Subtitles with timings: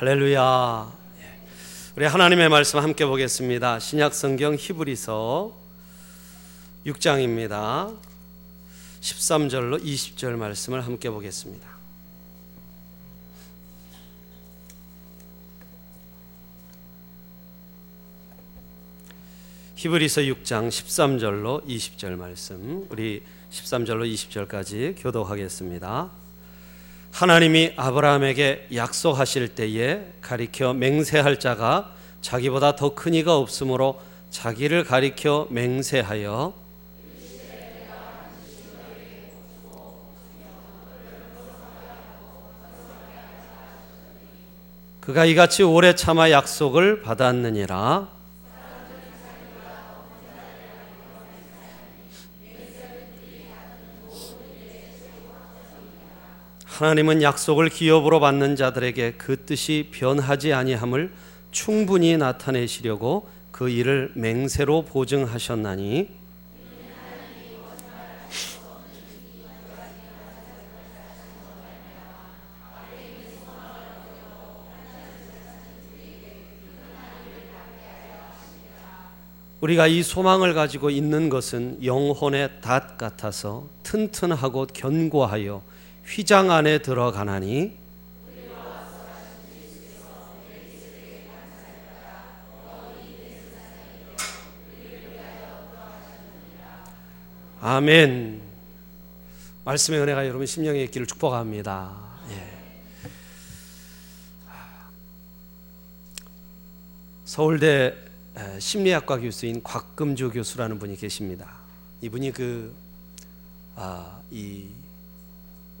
[0.00, 0.92] 할렐루야.
[1.20, 1.38] 예.
[1.94, 3.78] 우리 하나님의 말씀 함께 보겠습니다.
[3.80, 5.54] 신약 성경 히브리서
[6.86, 7.98] 6장입니다.
[9.02, 11.68] 13절로 20절 말씀을 함께 보겠습니다.
[19.74, 26.29] 히브리서 6장 13절로 20절 말씀 우리 13절로 20절까지 교독하겠습니다.
[27.12, 31.92] 하나님이 아브라함에게 약속하실 때에 가리켜 맹세할 자가
[32.22, 36.54] 자기보다 더 큰 이가 없으므로 자기를 가리켜 맹세하여
[45.00, 48.08] 그가 이같이 오래 참아 약속을 받았느니라
[56.80, 61.12] 하나님은 약속을 기업으로 받는 자들에게 그 뜻이 변하지 아니함을
[61.50, 66.08] 충분히 나타내시려고 그 일을 맹세로 보증하셨나니.
[79.60, 85.60] 우리가 이 소망을 가지고 있는 것은 영혼의 닷 같아서 튼튼하고 견고하여
[86.10, 87.78] 휘장 안에 들어가나니
[97.62, 98.40] 아멘.
[99.66, 101.94] 말씀의 은혜가 여러분 심령의 길을 축복합니다.
[102.30, 102.50] 예.
[107.26, 107.94] 서울대
[108.58, 111.58] 심리학과 교수인 곽금조 교수라는 분이 계십니다.
[112.00, 112.74] 이분이 그,
[113.76, 114.66] 아, 이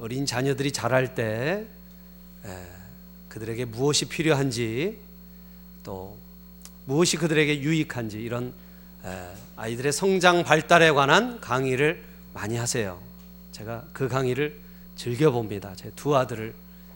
[0.00, 1.66] 어린 자녀들이 자랄 때
[3.28, 4.96] 그들에게 무엇이 필요한지
[5.84, 6.16] 또
[6.86, 8.52] 무엇이 그들에게 유익한지 이런
[9.56, 12.02] 아이들의 성장 발달에 관한 강의를
[12.32, 12.98] 많이 하세요.
[13.52, 14.58] 제가 그 강의를
[14.96, 15.74] 즐겨 봅니다.
[15.76, 16.54] 제 두 아들을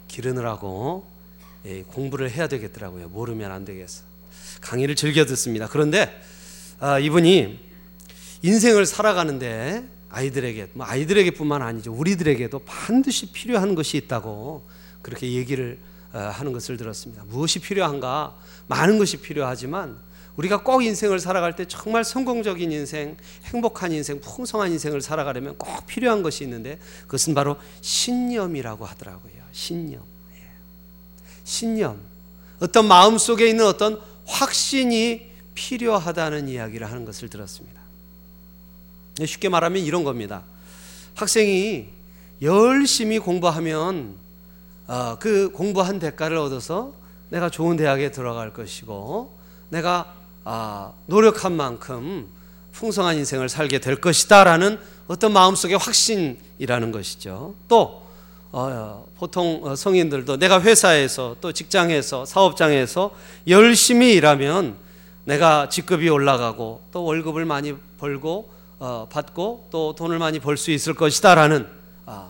[0.09, 1.05] 기르느라고
[1.67, 3.09] 예, 공부를 해야 되겠더라고요.
[3.09, 4.03] 모르면 안 되겠어.
[4.61, 5.67] 강의를 즐겨 듣습니다.
[5.69, 6.21] 그런데
[6.79, 7.59] 아, 이분이
[8.43, 9.85] 인생을 살아가는데
[10.15, 11.93] 아이들에게 뭐 아이들에게뿐만 아니죠.
[11.93, 14.65] 우리들에게도 반드시 필요한 것이 있다고
[15.03, 15.79] 그렇게 얘기를
[16.13, 17.25] 어, 하는 것을 들었습니다.
[17.27, 18.37] 무엇이 필요한가?
[18.69, 19.99] 많은 것이 필요하지만
[20.37, 26.23] 우리가 꼭 인생을 살아갈 때 정말 성공적인 인생, 행복한 인생, 풍성한 인생을 살아가려면 꼭 필요한
[26.23, 29.33] 것이 있는데 그것은 바로 신념이라고 하더라고요.
[29.53, 30.03] 신념.
[30.37, 30.43] 예.
[31.45, 32.01] 신념.
[32.61, 37.84] 어떤 마음 속에 있는 어떤 확신이 필요하다는 이야기를 하는 것을 들었습니다.
[39.23, 40.43] 쉽게 말하면 이런 겁니다.
[41.15, 41.87] 학생이
[42.43, 44.17] 열심히 공부하면
[44.87, 46.93] 어, 그 공부한 대가를 얻어서
[47.31, 49.33] 내가 좋은 대학에 들어갈 것이고
[49.71, 50.15] 내가
[50.45, 52.29] 아, 노력한 만큼
[52.73, 57.55] 풍성한 인생을 살게 될 것이다라는 어떤 마음속의 확신이라는 것이죠.
[57.69, 58.03] 또
[58.53, 63.13] 어, 보통 성인들도 내가 회사에서 또 직장에서 사업장에서
[63.49, 64.77] 열심히 일하면
[65.25, 68.55] 내가 직급이 올라가고 또 월급을 많이 벌고 어,
[69.11, 71.67] 받고 또 돈을 많이 벌 수 있을 것이다라는
[72.07, 72.29] 아,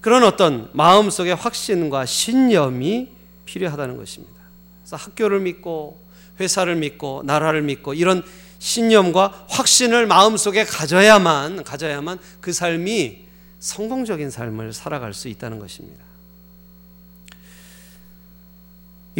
[0.00, 3.08] 그런 어떤 마음속의 확신과 신념이
[3.44, 4.40] 필요하다는 것입니다.
[4.82, 6.00] 그래서 학교를 믿고
[6.40, 8.22] 회사를 믿고 나라를 믿고 이런
[8.58, 13.24] 신념과 확신을 마음속에 가져야만 가져야만 그 삶이
[13.58, 16.09] 성공적인 삶을 살아갈 수 있다는 것입니다.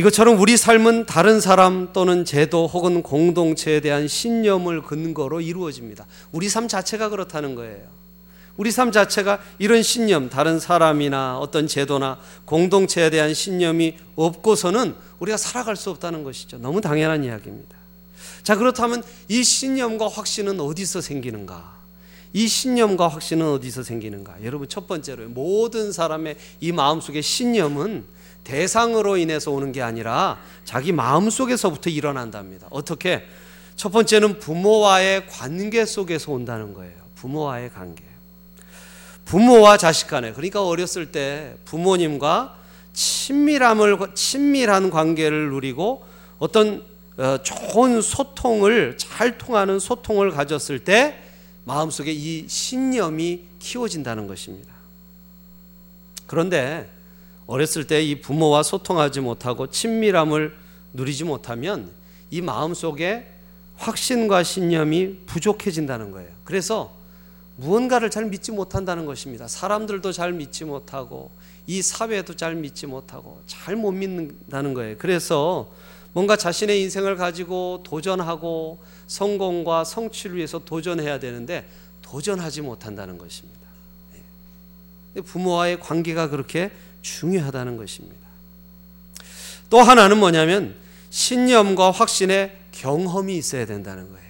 [0.01, 6.07] 이것처럼 우리 삶은 다른 사람 또는 제도 혹은 공동체에 대한 신념을 근거로 이루어집니다.
[6.33, 7.83] 우리 삶 자체가 그렇다는 거예요.
[8.57, 15.77] 우리 삶 자체가 이런 신념, 다른 사람이나 어떤 제도나 공동체에 대한 신념이 없고서는 우리가 살아갈
[15.77, 16.57] 수 없다는 것이죠.
[16.57, 17.77] 너무 당연한 이야기입니다.
[18.43, 21.79] 자, 그렇다면 이 신념과 확신은 어디서 생기는가?
[22.33, 24.37] 이 신념과 확신은 어디서 생기는가?
[24.45, 31.31] 여러분, 첫 번째로 모든 사람의 이 마음속의 신념은 대상으로 인해서 오는 게 아니라 자기 마음
[31.31, 32.67] 속에서부터 일어난답니다.
[32.71, 33.25] 어떻게?
[33.77, 36.95] 첫 번째는 부모와의 관계 속에서 온다는 거예요.
[37.15, 38.05] 부모와의 관계.
[39.25, 42.57] 부모와 자식 간에 그러니까 어렸을 때 부모님과
[42.93, 46.05] 친밀함을 친밀한 관계를 누리고
[46.39, 46.85] 어떤
[47.17, 51.23] 어, 좋은 소통을 잘 통하는 소통을 가졌을 때
[51.65, 54.73] 마음속에 이 신념이 키워진다는 것입니다.
[56.27, 56.91] 그런데
[57.51, 60.55] 어렸을 때 이 부모와 소통하지 못하고 친밀함을
[60.93, 61.91] 누리지 못하면
[62.31, 63.27] 이 마음 속에
[63.77, 66.31] 확신과 신념이 부족해진다는 거예요.
[66.45, 66.93] 그래서
[67.57, 69.49] 무언가를 잘 믿지 못한다는 것입니다.
[69.49, 71.33] 사람들도 잘 믿지 못하고
[71.67, 74.97] 이 사회도 잘 믿지 못하고 잘 못 믿는다는 거예요.
[74.99, 75.69] 그래서
[76.13, 81.69] 뭔가 자신의 인생을 가지고 도전하고 성공과 성취를 위해서 도전해야 되는데
[82.03, 83.61] 도전하지 못한다는 것입니다.
[85.17, 85.21] 예.
[85.21, 86.71] 부모와의 관계가 그렇게
[87.03, 88.29] 중요하다는 것입니다.
[89.69, 90.75] 또 하나는 뭐냐면
[91.11, 94.21] 신념과 확신의 경험이 있어야 된다는 거예요.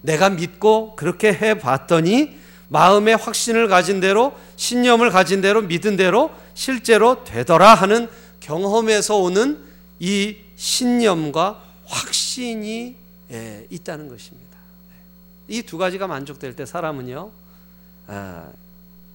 [0.00, 2.36] 내가 믿고 그렇게 해 봤더니
[2.68, 8.08] 마음의 확신을 가진 대로 신념을 가진 대로 믿은 대로 실제로 되더라 하는
[8.40, 9.62] 경험에서 오는
[10.00, 12.96] 이 신념과 확신이
[13.30, 14.52] 예, 있다는 것입니다.
[15.48, 17.30] 이 두 가지가 만족될 때 사람은요,
[18.06, 18.48] 아,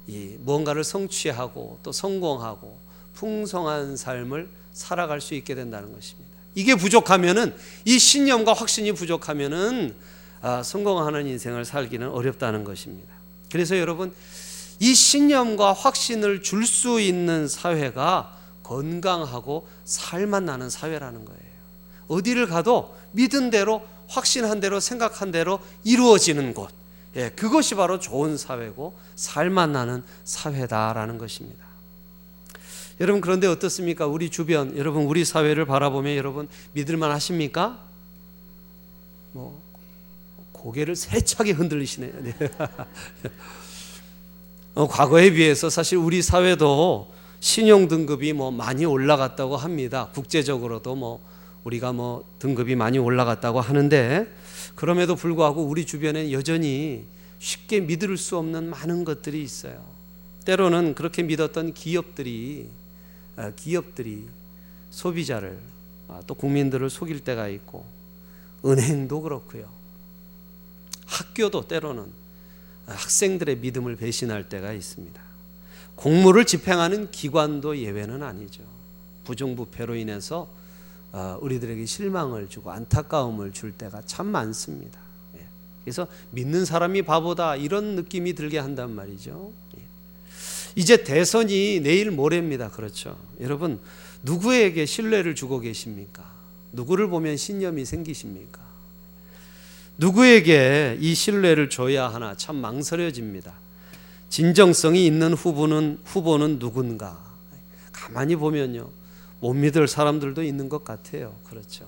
[0.07, 2.77] 이 무언가를 성취하고 또 성공하고
[3.13, 6.31] 풍성한 삶을 살아갈 수 있게 된다는 것입니다.
[6.55, 7.55] 이게 부족하면은
[7.85, 9.95] 이 신념과 확신이 부족하면은
[10.41, 13.13] 아, 성공하는 인생을 살기는 어렵다는 것입니다.
[13.51, 14.13] 그래서 여러분
[14.79, 21.41] 이 신념과 확신을 줄 수 있는 사회가 건강하고 살만 나는 사회라는 거예요.
[22.07, 26.69] 어디를 가도 믿은 대로 확신한 대로 생각한 대로 이루어지는 곳.
[27.17, 31.65] 예, 그것이 바로 좋은 사회고 살만 나는 사회다라는 것입니다.
[32.99, 34.07] 여러분 그런데 어떻습니까?
[34.07, 37.79] 우리 주변 여러분 우리 사회를 바라보면 여러분 믿을만 하십니까?
[39.33, 39.61] 뭐
[40.51, 42.11] 고개를 세차게 흔들리시네요.
[42.21, 42.33] 네.
[44.73, 50.09] 어, 과거에 비해서 사실 우리 사회도 신용 등급이 뭐 많이 올라갔다고 합니다.
[50.13, 51.19] 국제적으로도 뭐
[51.63, 54.27] 우리가 뭐 등급이 많이 올라갔다고 하는데
[54.77, 57.03] 그럼에도 불구하고 우리 주변에 여전히
[57.39, 59.83] 쉽게 믿을 수 없는 많은 것들이 있어요.
[60.45, 62.69] 때로는 그렇게 믿었던 기업들이
[63.37, 64.27] 아, 기업들이
[64.91, 65.59] 소비자를
[66.07, 67.85] 아, 또 국민들을 속일 때가 있고
[68.63, 69.67] 은행도 그렇고요.
[71.07, 72.05] 학교도 때로는
[72.85, 75.19] 학생들의 믿음을 배신할 때가 있습니다.
[75.95, 78.61] 공무를 집행하는 기관도 예외는 아니죠.
[79.23, 80.57] 부정부패로 인해서 어,
[81.41, 84.99] 우리들에게 실망을 주고 안타까움을 줄 때가 참 많습니다.
[85.37, 85.45] 예.
[85.83, 89.51] 그래서 믿는 사람이 바보다 이런 느낌이 들게 한단 말이죠.
[89.77, 89.81] 예.
[90.75, 92.69] 이제 대선이 내일 모레입니다.
[92.69, 93.17] 그렇죠.
[93.39, 93.79] 여러분
[94.23, 96.23] 누구에게 신뢰를 주고 계십니까?
[96.71, 98.61] 누구를 보면 신념이 생기십니까?
[99.97, 103.53] 누구에게 이 신뢰를 줘야 하나 참 망설여집니다.
[104.29, 107.17] 진정성이 있는 후보는 후보는 누군가?
[107.91, 108.89] 가만히 보면요.
[109.39, 111.35] 못 믿을 사람들도 있는 것 같아요.
[111.49, 111.87] 그렇죠.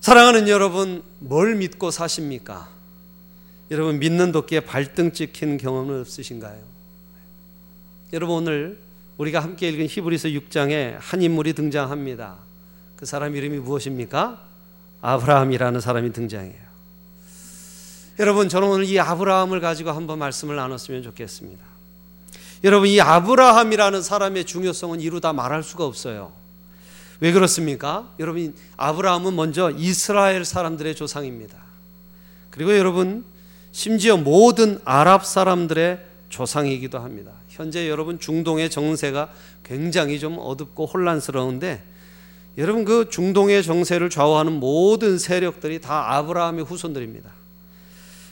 [0.00, 2.68] 사랑하는 여러분, 뭘 믿고 사십니까?
[3.70, 6.60] 여러분 믿는 도끼에 발등 찍힌 경험은 없으신가요?
[8.12, 8.78] 여러분 오늘
[9.16, 12.36] 우리가 함께 읽은 히브리서 6장에 한 인물이 등장합니다.
[12.96, 14.42] 그 사람 이름이 무엇입니까?
[15.02, 16.70] 아브라함이라는 사람이 등장해요.
[18.18, 21.64] 여러분 저는 오늘 이 아브라함을 가지고 한번 말씀을 나눴으면 좋겠습니다.
[22.62, 26.32] 여러분 이 아브라함이라는 사람의 중요성은 이루 다 말할 수가 없어요.
[27.20, 28.10] 왜 그렇습니까?
[28.18, 31.56] 여러분 아브라함은 먼저 이스라엘 사람들의 조상입니다.
[32.50, 33.24] 그리고 여러분
[33.72, 37.32] 심지어 모든 아랍 사람들의 조상이기도 합니다.
[37.48, 39.30] 현재 여러분 중동의 정세가
[39.64, 41.82] 굉장히 좀 어둡고 혼란스러운데
[42.58, 47.30] 여러분 그 중동의 정세를 좌우하는 모든 세력들이 다 아브라함의 후손들입니다.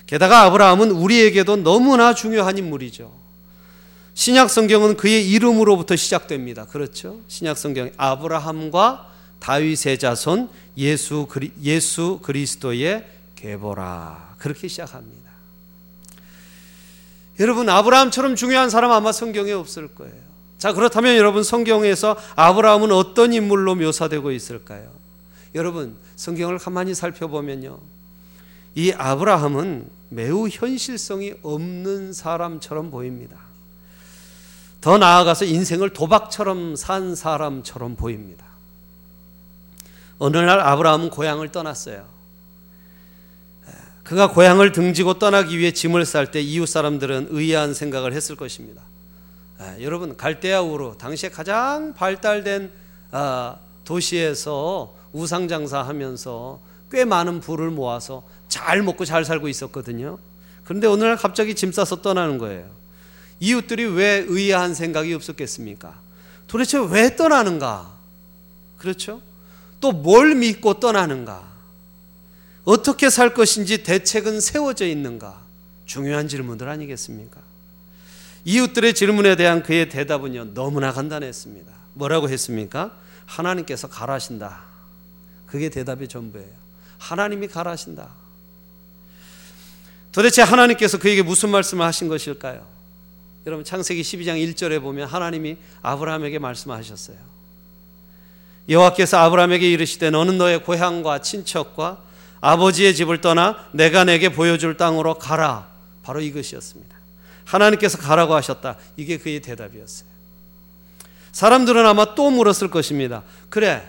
[0.06, 3.27] 게다가 아브라함은 우리에게도 너무나 중요한 인물이죠.
[4.18, 6.64] 신약 성경은 그의 이름으로부터 시작됩니다.
[6.64, 7.20] 그렇죠?
[7.28, 13.06] 신약 성경 아브라함과 다윗의 자손 예수 그리, 예수 그리스도의
[13.36, 15.30] 계보라 그렇게 시작합니다.
[17.38, 20.16] 여러분 아브라함처럼 중요한 사람 아마 성경에 없을 거예요.
[20.58, 24.90] 자 그렇다면 여러분 성경에서 아브라함은 어떤 인물로 묘사되고 있을까요?
[25.54, 27.78] 여러분 성경을 가만히 살펴보면요.
[28.74, 33.47] 이 아브라함은 매우 현실성이 없는 사람처럼 보입니다.
[34.80, 38.46] 더 나아가서 인생을 도박처럼 산 사람처럼 보입니다.
[40.18, 42.06] 어느 날 아브라함은 고향을 떠났어요.
[44.08, 48.82] 그가 고향을 등지고 떠나기 위해 짐을 쌀 때 이웃 사람들은 의아한 생각을 했을 것입니다.
[49.80, 52.70] 여러분 갈대아 우르 당시에 가장 발달된
[53.10, 60.18] 아, 도시에서 우상 장사하면서 꽤 많은 부를 모아서 잘 먹고 잘 살고 있었거든요.
[60.64, 62.66] 그런데 어느 날 갑자기 짐 싸서 떠나는 거예요.
[63.40, 65.94] 이웃들이 왜 의아한 생각이 없었겠습니까?
[66.46, 67.94] 도대체 왜 떠나는가?
[68.78, 69.20] 그렇죠?
[69.80, 71.46] 또 뭘 믿고 떠나는가?
[72.64, 75.40] 어떻게 살 것인지 대책은 세워져 있는가?
[75.86, 77.40] 중요한 질문들 아니겠습니까?
[78.44, 81.72] 이웃들의 질문에 대한 그의 대답은요, 너무나 간단했습니다.
[81.94, 82.96] 뭐라고 했습니까?
[83.26, 84.64] 하나님께서 가라신다.
[85.46, 86.48] 그게 대답의 전부예요.
[86.98, 88.08] 하나님이 가라신다.
[90.12, 92.66] 도대체 하나님께서 그에게 무슨 말씀을 하신 것일까요?
[93.46, 97.16] 여러분 창세기 12장 1절에 보면 하나님이 아브라함에게 말씀하셨어요.
[98.68, 102.02] 여호와께서 아브라함에게 이르시되 너는 너의 고향과 친척과
[102.40, 105.68] 아버지의 집을 떠나 내가 내게 보여줄 땅으로 가라.
[106.02, 106.96] 바로 이것이었습니다.
[107.44, 108.76] 하나님께서 가라고 하셨다.
[108.96, 110.08] 이게 그의 대답이었어요.
[111.32, 113.22] 사람들은 아마 또 물었을 것입니다.
[113.48, 113.86] 그래,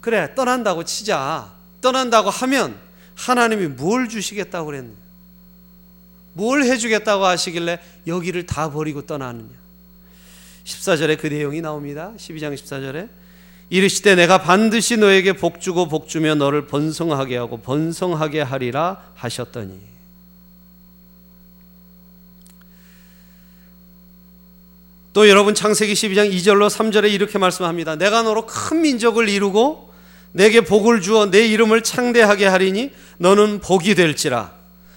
[0.00, 1.52] 그래, 떠난다고 치자.
[1.80, 2.78] 떠난다고 하면
[3.14, 5.05] 하나님이 뭘 주시겠다고 그랬느냐?
[6.36, 9.48] 뭘 해주겠다고 하시길래 여기를 다 버리고 떠나느냐?
[10.64, 12.12] 14절에 그 내용이 나옵니다.
[12.18, 13.08] 12장 14절에
[13.70, 19.80] 이르시되 내가 반드시 너에게 복 주고 복 주며 너를 번성하게 하고 번성하게 하리라 하셨더니
[25.14, 27.96] 또 여러분 창세기 12장 2절로 3절에 이렇게 말씀합니다.
[27.96, 29.90] 내가 너로 큰 민족을 이루고
[30.32, 34.55] 내게 복을 주어 내 이름을 창대하게 하리니 너는 복이 될지라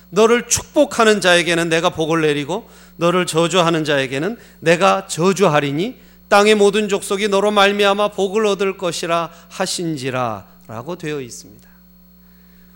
[0.09, 5.99] 너를 축복하는 자에게는 내가 복을 내리고 너를 저주하는 자에게는 내가 저주하리니
[6.29, 11.67] 땅의 모든 족속이 너로 말미암아 복을 얻을 것이라 하신지라라고 되어 있습니다.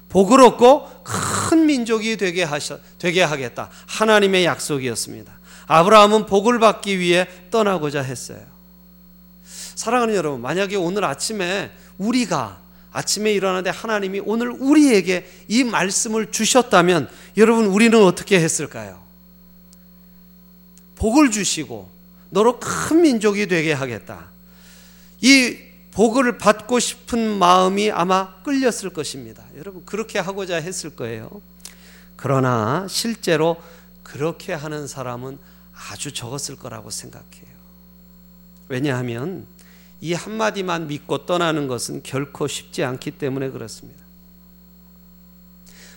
[0.09, 3.69] 복을 얻고 큰 민족이 되게 하셔 되게 하겠다.
[3.87, 5.33] 하나님의 약속이었습니다.
[5.67, 8.41] 아브라함은 복을 받기 위해 떠나고자 했어요.
[9.43, 12.62] 사랑하는 여러분, 만약에 오늘 아침에 우리가
[12.93, 19.01] 아침에 일어나는데 하나님이 오늘 우리에게 이 말씀을 주셨다면 여러분 우리는 어떻게 했을까요?
[20.95, 21.89] 복을 주시고
[22.29, 24.31] 너로 큰 민족이 되게 하겠다.
[25.21, 25.57] 이
[25.91, 29.43] 복을 받고 싶은 마음이 아마 끌렸을 것입니다.
[29.57, 31.41] 여러분 그렇게 하고자 했을 거예요.
[32.15, 33.57] 그러나 실제로
[34.01, 35.37] 그렇게 하는 사람은
[35.89, 37.53] 아주 적었을 거라고 생각해요.
[38.69, 39.45] 왜냐하면
[40.03, 44.03] 이 한마디만 믿고 떠나는 것은 결코 쉽지 않기 때문에 그렇습니다.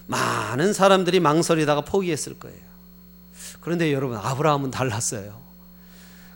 [0.07, 2.61] 많은 사람들이 망설이다가 포기했을 거예요.
[3.61, 5.41] 그런데 여러분, 아브라함은 달랐어요.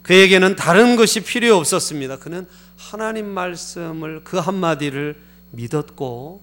[0.03, 2.19] 그에게는 다른 것이 필요 없었습니다.
[2.19, 5.23] 그는 하나님 말씀을 그 한마디를
[5.53, 6.43] 믿었고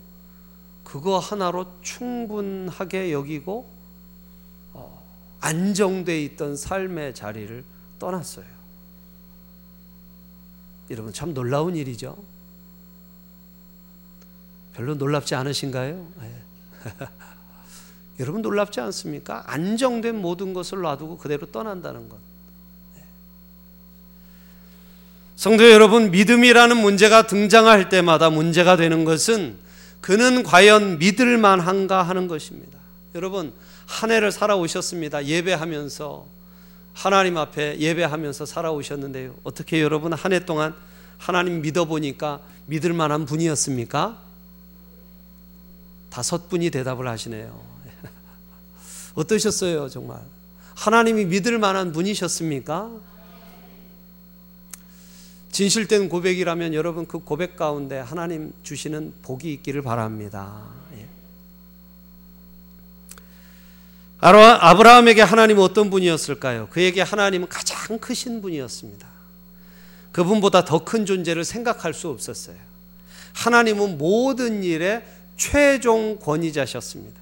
[0.86, 3.69] 그거 하나로 충분하게 여기고
[4.72, 5.03] 어,
[5.41, 7.65] 안정돼 있던 삶의 자리를
[8.00, 8.57] 떠났어요.
[10.89, 12.17] 여러분 참 놀라운 일이죠.
[14.74, 16.08] 별로 놀랍지 않으신가요?
[16.22, 16.41] 네.
[18.20, 19.44] 여러분 놀랍지 않습니까?
[19.48, 22.17] 안정된 모든 것을 놔두고 그대로 떠난다는 것.
[25.36, 29.56] 성도 여러분, 믿음이라는 문제가 등장할 때마다 문제가 되는 것은
[30.01, 32.79] 그는 과연 믿을 만한가 하는 것입니다.
[33.13, 33.53] 여러분,
[33.86, 35.25] 한 해를 살아오셨습니다.
[35.25, 36.25] 예배하면서
[36.98, 39.36] 하나님 앞에 예배하면서 살아오셨는데요.
[39.44, 40.74] 어떻게 여러분 한 해 동안
[41.20, 44.20] 하나님 믿어보니까 믿을 만한 분이었습니까?
[46.10, 47.62] 다섯 분이 대답을 하시네요.
[49.13, 50.20] 어떠셨어요, 정말?
[50.74, 52.89] 하나님이 믿을 만한 분이셨습니까?
[55.51, 60.63] 진실된 고백이라면 여러분 그 고백 가운데 하나님 주시는 복이 있기를 바랍니다.
[60.96, 61.06] 예.
[64.19, 66.67] 아브라함에게 하나님은 어떤 분이었을까요?
[66.71, 69.07] 그에게 하나님은 가장 크신 분이었습니다.
[70.12, 72.55] 그분보다 더 큰 존재를 생각할 수 없었어요.
[73.33, 75.05] 하나님은 모든 일에
[75.36, 77.19] 최종 권위자셨습니다.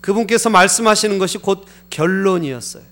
[0.00, 2.82] 그분께서 말씀하시는 것이 곧 결론이었어요.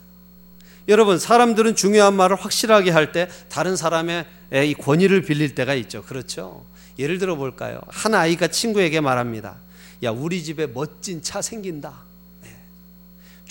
[0.88, 6.02] 여러분, 사람들은 중요한 말을 확실하게 할 때 다른 사람의 이 권위를 빌릴 때가 있죠.
[6.04, 6.64] 그렇죠?
[7.00, 7.80] 예를 들어 볼까요?
[7.88, 9.56] 한 아이가 친구에게 말합니다.
[10.04, 12.06] 야, 우리 집에 멋진 차 생긴다.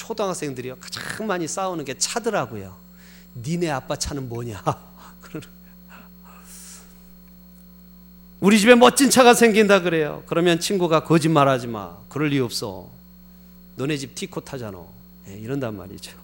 [0.05, 0.07] 네.
[0.07, 0.77] 초등학생들이요.
[0.77, 2.75] 가장 많이 싸우는 게 차더라고요.
[3.35, 4.61] 니네 아빠 차는 뭐냐?
[8.39, 10.21] 우리 집에 멋진 차가 생긴다 그래요.
[10.27, 11.97] 그러면 친구가 거짓말하지 마.
[12.09, 12.89] 그럴 리 없어.
[13.75, 14.77] 너네 집 티코 타잖아.
[15.25, 16.15] 네, 이런단 말이죠.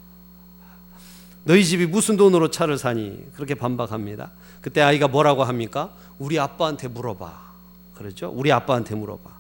[1.44, 3.26] 너희 집이 무슨 돈으로 차를 사니?
[3.34, 4.30] 그렇게 반박합니다.
[4.62, 5.92] 그때 아이가 뭐라고 합니까?
[6.20, 7.52] 우리 아빠한테 물어봐.
[7.96, 8.32] 그러죠?
[8.32, 9.32] 우리 아빠한테 물어봐.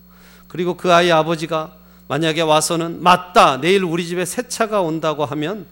[0.47, 1.77] 그리고 그 아이 아버지가
[2.07, 3.61] 만약에 와서는 맞다.
[3.61, 5.65] 내일 우리 집에 새 차가 온다고 하면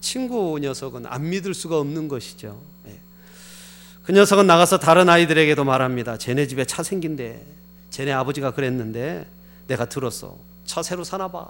[0.00, 2.60] 친구 녀석은 안 믿을 수가 없는 것이죠.
[2.88, 2.98] 예.
[4.02, 6.18] 그 녀석은 나가서 다른 아이들에게도 말합니다.
[6.18, 7.40] 쟤네 집에 차 생긴대.
[7.90, 9.26] 쟤네 아버지가 그랬는데
[9.66, 10.36] 내가 들었어.
[10.66, 11.46] 차 새로 사나 봐.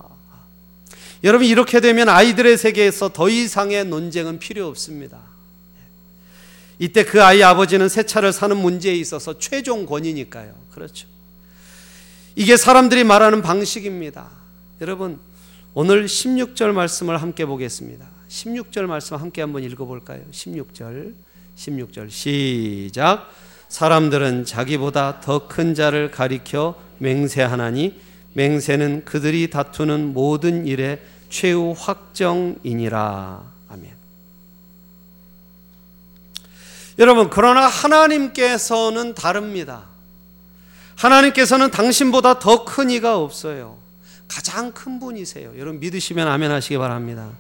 [1.25, 5.19] 여러분 이렇게 되면 아이들의 세계에서 더 이상의 논쟁은 필요 없습니다.
[6.79, 10.55] 이때 그 아이 아버지는 새 차를 사는 문제에 있어서 최종 권위니까요.
[10.73, 11.09] 그렇죠.
[12.37, 14.29] 이게 사람들이 말하는 방식입니다.
[14.81, 15.21] 여러분
[15.73, 18.07] 오늘 16절 말씀을 함께 보겠습니다.
[18.29, 20.21] 16절 말씀 함께 한번 읽어볼까요?
[20.33, 21.15] 16절
[21.57, 23.31] 16절 시작
[23.69, 28.01] 사람들은 자기보다 더 큰 자를 가리켜 맹세하나니
[28.33, 33.43] 맹세는 그들이 다투는 모든 일에 최후 확정이니라.
[33.69, 33.91] 아멘.
[36.99, 39.94] 여러분, 그러나 하나님께서는 다릅니다.
[40.97, 43.79] 하나님께서는 당신보다 더 큰 이가 없어요.
[44.29, 45.53] 가장 큰 분이세요.
[45.59, 47.31] 여러분 믿으시면 아멘 하시기 바랍니다.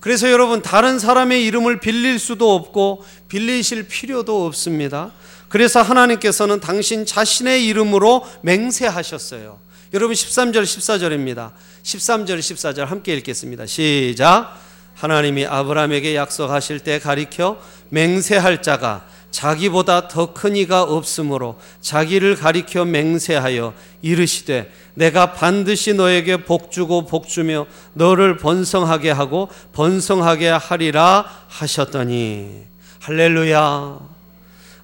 [0.00, 5.12] 그래서 여러분 다른 사람의 이름을 빌릴 수도 없고 빌리실 필요도 없습니다.
[5.48, 9.60] 그래서 하나님께서는 당신 자신의 이름으로 맹세하셨어요.
[9.94, 11.52] 여러분 13절 14절입니다.
[11.82, 13.66] 13절 14절 함께 읽겠습니다.
[13.66, 14.58] 시작.
[14.94, 17.60] 하나님이 아브라함에게 약속하실 때 가리켜
[17.90, 27.06] 맹세할 자가 자기보다 더 큰 이가 없으므로 자기를 가리켜 맹세하여 이르시되 내가 반드시 너에게 복주고
[27.06, 32.64] 복주며 너를 번성하게 하고 번성하게 하리라 하셨더니.
[33.00, 33.98] 할렐루야.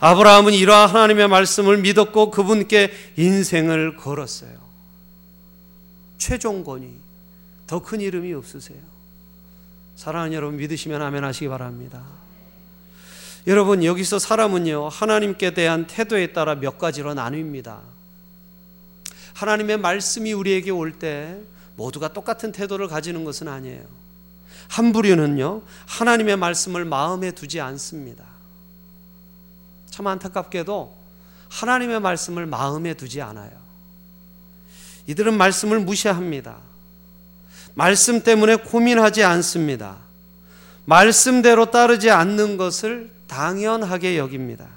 [0.00, 4.50] 아브라함은 이러한 하나님의 말씀을 믿었고 그분께 인생을 걸었어요.
[6.17, 6.88] 최종 권위
[7.67, 8.78] 더큰 이름이 없으세요.
[9.97, 12.02] 사랑하는 여러분 믿으시면 아멘 하시기 바랍니다
[13.47, 17.80] 여러분 여기서 사람은요 하나님께 대한 태도에 따라 몇 가지로 나뉩니다.
[19.35, 21.38] 하나님의 말씀이 우리에게 올 때
[21.76, 23.85] 모두가 똑같은 태도를 가지는 것은 아니에요.
[24.68, 28.25] 한 부류는요 하나님의 말씀을 마음에 두지 않습니다.
[29.88, 30.95] 참 안타깝게도
[31.49, 33.50] 하나님의 말씀을 마음에 두지 않아요.
[35.07, 36.59] 이들은 말씀을 무시합니다.
[37.75, 39.97] 말씀 때문에 고민하지 않습니다.
[40.85, 44.69] 말씀대로 따르지 않는 것을 당연하게 여깁니다.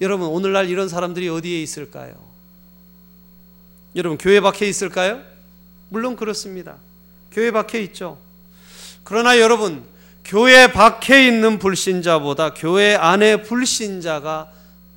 [0.00, 2.14] 여러분, 오늘날 이런 사람들이 어디에 있을까요?
[3.94, 5.20] 여러분, 교회 밖에 있을까요?
[5.90, 6.76] 물론 그렇습니다.
[7.30, 8.18] 교회 밖에 있죠.
[9.04, 9.84] 그러나 여러분,
[10.24, 14.50] 교회 밖에 있는 불신자보다 교회 안에 불신자가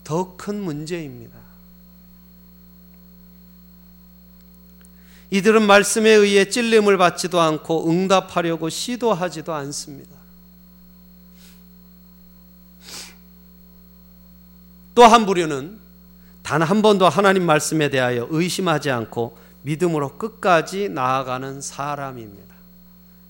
[0.04, 1.36] 더 큰 문제입니다.
[5.32, 10.15] 이들은 말씀에 의해 찔림을 받지도 않고 응답하려고 시도하지도 않습니다.
[14.96, 15.80] 또 한 부류는
[16.42, 22.56] 단 한 번도 하나님 말씀에 대하여 의심하지 않고 믿음으로 끝까지 나아가는 사람입니다.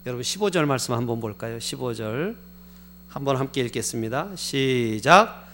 [0.05, 1.57] 여러분 15절 말씀 한번 볼까요?
[1.57, 2.35] 15절
[3.09, 4.29] 한번 함께 읽겠습니다.
[4.35, 5.47] 시작.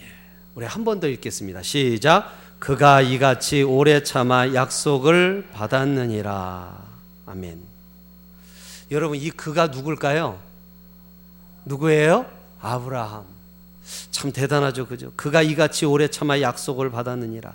[0.00, 0.04] 예,
[0.54, 1.62] 우리 한 번 더 읽겠습니다.
[1.62, 2.32] 시작.
[2.58, 6.84] 그가 이같이 오래 참아 약속을 받았느니라.
[7.26, 7.62] 아멘.
[8.90, 10.38] 여러분 이 그가 누굴까요?
[11.68, 12.26] 누구예요?
[12.60, 13.24] 아브라함.
[14.10, 14.86] 참 대단하죠.
[14.86, 15.12] 그죠?
[15.16, 17.54] 그가 이같이 오래 참아 약속을 받았느니라.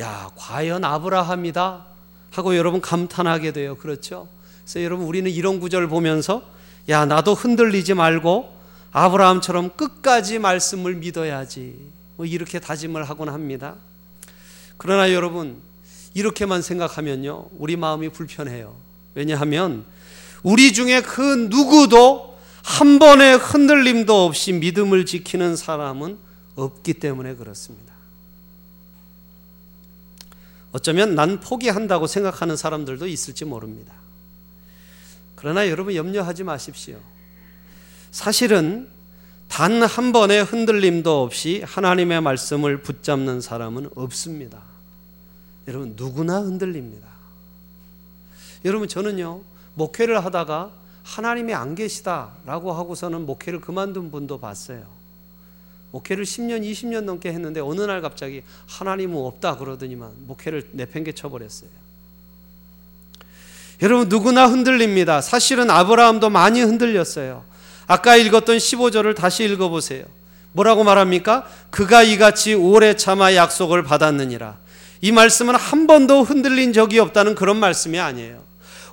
[0.00, 1.86] 야, 과연 아브라함이다?
[2.32, 3.76] 하고 여러분 감탄하게 돼요.
[3.76, 4.28] 그렇죠?
[4.64, 6.42] 그래서 여러분 우리는 이런 구절을 보면서
[6.88, 8.52] 야, 나도 흔들리지 말고
[8.92, 11.78] 아브라함처럼 끝까지 말씀을 믿어야지.
[12.16, 13.74] 뭐 이렇게 다짐을 하곤 합니다.
[14.76, 15.60] 그러나 여러분,
[16.14, 17.46] 이렇게만 생각하면요.
[17.58, 18.74] 우리 마음이 불편해요.
[19.14, 19.84] 왜냐하면
[20.42, 22.31] 우리 중에 그 누구도
[22.62, 26.18] 한 번의 흔들림도 없이 믿음을 지키는 사람은
[26.54, 27.92] 없기 때문에 그렇습니다.
[30.72, 33.92] 어쩌면 난 포기한다고 생각하는 사람들도 있을지 모릅니다.
[35.34, 36.98] 그러나 여러분 염려하지 마십시오.
[38.10, 38.88] 사실은
[39.48, 44.62] 단 한 번의 흔들림도 없이 하나님의 말씀을 붙잡는 사람은 없습니다.
[45.68, 47.06] 여러분 누구나 흔들립니다.
[48.64, 49.42] 여러분 저는요
[49.74, 50.70] 목회를 하다가
[51.02, 54.84] 하나님이 안 계시다라고 하고서는 목회를 그만둔 분도 봤어요.
[55.90, 61.70] 목회를 10년, 20년 넘게 했는데 어느 날 갑자기 하나님은 없다 그러더니만 목회를 내팽개 쳐 버렸어요.
[63.82, 65.20] 여러분 누구나 흔들립니다.
[65.20, 67.44] 사실은 아브라함도 많이 흔들렸어요.
[67.86, 70.04] 아까 읽었던 15절을 다시 읽어 보세요.
[70.52, 71.46] 뭐라고 말합니까?
[71.70, 74.56] 그가 이같이 오래 참아 약속을 받았느니라.
[75.00, 78.42] 이 말씀은 한 번도 흔들린 적이 없다는 그런 말씀이 아니에요.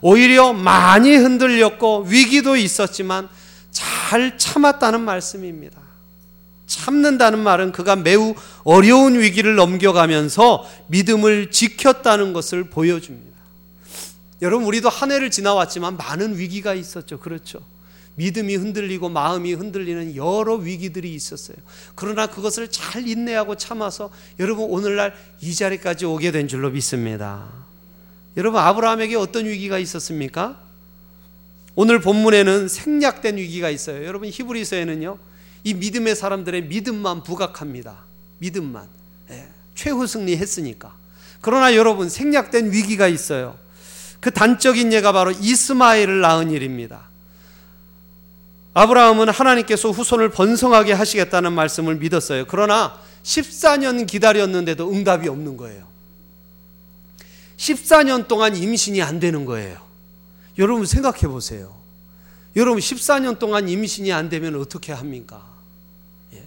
[0.01, 3.29] 오히려 많이 흔들렸고 위기도 있었지만
[3.71, 5.79] 잘 참았다는 말씀입니다.
[6.65, 13.37] 참는다는 말은 그가 매우 어려운 위기를 넘겨가면서 믿음을 지켰다는 것을 보여줍니다.
[14.41, 17.19] 여러분, 우리도 한 해를 지나왔지만 많은 위기가 있었죠.
[17.19, 17.59] 그렇죠.
[18.15, 21.55] 믿음이 흔들리고 마음이 흔들리는 여러 위기들이 있었어요.
[21.95, 24.09] 그러나 그것을 잘 인내하고 참아서
[24.39, 27.68] 여러분 오늘날 이 자리까지 오게 된 줄로 믿습니다.
[28.39, 30.57] 여러분 아브라함에게 어떤 위기가 있었습니까?
[31.75, 34.05] 오늘 본문에는 생략된 위기가 있어요.
[34.05, 35.17] 여러분 히브리서에는요.
[35.65, 37.97] 이 믿음의 사람들의 믿음만 부각합니다.
[38.37, 38.87] 믿음만.
[39.31, 40.95] 예, 최후 승리했으니까.
[41.41, 43.57] 그러나 여러분 생략된 위기가 있어요.
[44.21, 47.09] 그 단적인 예가 바로 이스마엘을 낳은 일입니다.
[48.73, 52.45] 아브라함은 하나님께서 후손을 번성하게 하시겠다는 말씀을 믿었어요.
[52.47, 55.88] 그러나 14년 기다렸는데도 응답이 없는 거예요.
[57.69, 59.79] 14년 동안 임신이 안 되는 거예요.
[60.57, 61.75] 여러분 생각해 보세요.
[62.55, 65.45] 여러분 14년 동안 임신이 안 되면 어떻게 합니까?
[66.33, 66.43] 예?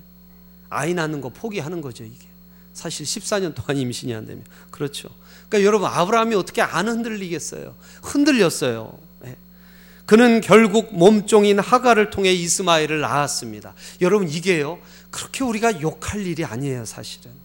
[0.69, 2.27] 아이 낳는 거 포기하는 거죠, 이게.
[2.73, 4.45] 사실 14년 동안 임신이 안 되면.
[4.71, 5.09] 그렇죠.
[5.49, 7.75] 그러니까 여러분 아브라함이 어떻게 안 흔들리겠어요?
[8.03, 8.99] 흔들렸어요.
[9.27, 9.37] 예.
[10.07, 13.75] 그는 결국 몸종인 하가를 통해 이스마엘을 낳았습니다.
[14.01, 14.79] 여러분 이게요.
[15.11, 17.42] 그렇게 우리가 욕할 일이 아니에요, 사실은.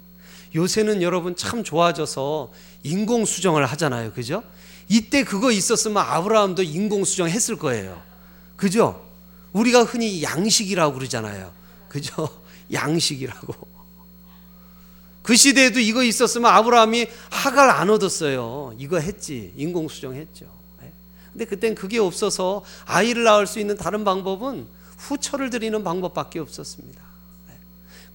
[0.57, 2.51] 요새는 여러분 참 좋아져서
[2.83, 4.11] 인공 수정을 하잖아요.
[4.11, 4.43] 그죠?
[4.89, 8.01] 이때 그거 있었으면 아브라함도 인공 수정 했을 거예요.
[8.55, 9.05] 그죠?
[9.53, 11.53] 우리가 흔히 양식이라고 그러잖아요.
[11.87, 12.27] 그죠?
[12.73, 13.53] 양식이라고.
[15.21, 18.73] 그 시대에도 이거 있었으면 아브라함이 하갈 안 얻었어요.
[18.79, 19.53] 이거 했지.
[19.57, 20.45] 인공 수정 했죠.
[20.81, 20.91] 예.
[21.33, 24.67] 근데 그땐 그게 없어서 아이를 낳을 수 있는 다른 방법은
[24.97, 27.06] 후처를 드리는 방법밖에 없었습니다.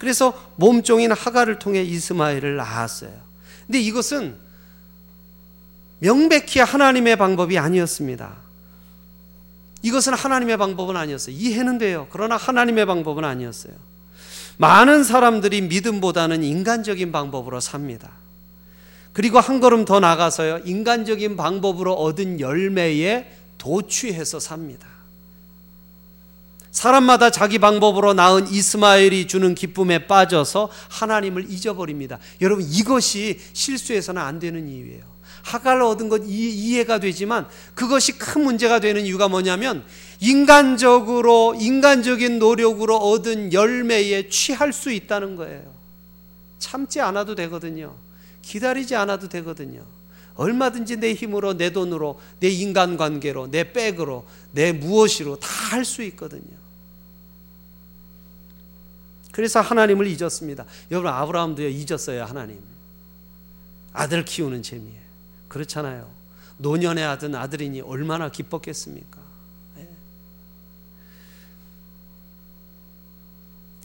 [0.02, 0.06] 예.
[0.06, 3.12] 그래서 몸종인 하갈을 통해 이스마엘을 낳았어요.
[3.66, 4.34] 근데 이것은
[6.00, 8.36] 명백히 하나님의 방법이 아니었습니다.
[9.82, 11.36] 이것은 하나님의 방법은 아니었어요.
[11.36, 12.08] 이해는 돼요.
[12.10, 13.72] 그러나 하나님의 방법은 아니었어요.
[14.56, 18.10] 많은 사람들이 믿음보다는 인간적인 방법으로 삽니다.
[19.12, 20.62] 그리고 한 걸음 더 나가서요.
[20.64, 24.88] 인간적인 방법으로 얻은 열매에 도취해서 삽니다.
[26.72, 32.18] 사람마다 자기 방법으로 낳은 이스마엘이 주는 기쁨에 빠져서 하나님을 잊어버립니다.
[32.40, 35.12] 여러분 이것이 실수해서는 안 되는 이유예요.
[35.42, 39.85] 하갈을 얻은 것 이해가 되지만 그것이 큰 문제가 되는 이유가 뭐냐면
[40.20, 45.74] 인간적으로 인간적인 노력으로 얻은 열매에 취할 수 있다는 거예요.
[46.58, 47.94] 참지 않아도 되거든요.
[48.40, 49.82] 기다리지 않아도 되거든요.
[50.37, 56.62] 얼마든지 내 힘으로 내 돈으로 내 인간관계로 내 백으로 내 무엇이로 다 할 수 있거든요.
[59.33, 60.64] 그래서 하나님을 잊었습니다.
[60.90, 62.61] 여러분 아브라함도요 잊었어요 하나님.
[63.92, 65.01] 아들 키우는 재미에.
[65.49, 66.09] 그렇잖아요.
[66.59, 69.18] 노년의 아들 아들이니 얼마나 기뻤겠습니까?
[69.77, 69.88] 네.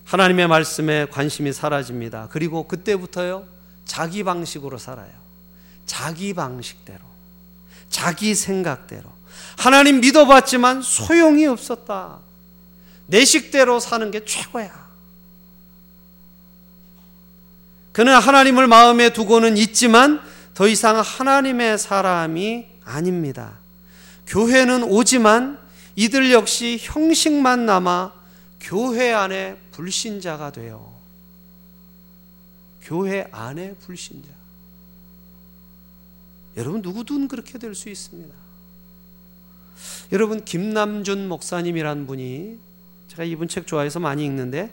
[0.06, 2.28] 하나님의 말씀에 관심이 사라집니다.
[2.32, 3.48] 그리고 그때부터요
[3.86, 5.12] 자기 방식으로 살아요.
[5.86, 7.00] 자기 방식대로,
[7.90, 9.10] 자기 생각대로.
[9.58, 12.20] 하나님 믿어봤지만 소용이 없었다.
[13.08, 14.87] 내 식대로 사는 게 최고야.
[17.98, 20.22] 그는 하나님을 마음에 두고는 있지만
[20.54, 23.58] 더 이상 하나님의 사람이 아닙니다.
[24.28, 25.58] 교회는 오지만
[25.96, 28.14] 이들 역시 형식만 남아
[28.60, 30.94] 교회 안에 불신자가 돼요.
[32.84, 34.30] 교회 안에 불신자.
[36.56, 38.32] 여러분 누구든 그렇게 될 수 있습니다.
[40.12, 42.60] 여러분 김남준 목사님이란 분이
[43.08, 44.72] 제가 이분 책 좋아해서 많이 읽는데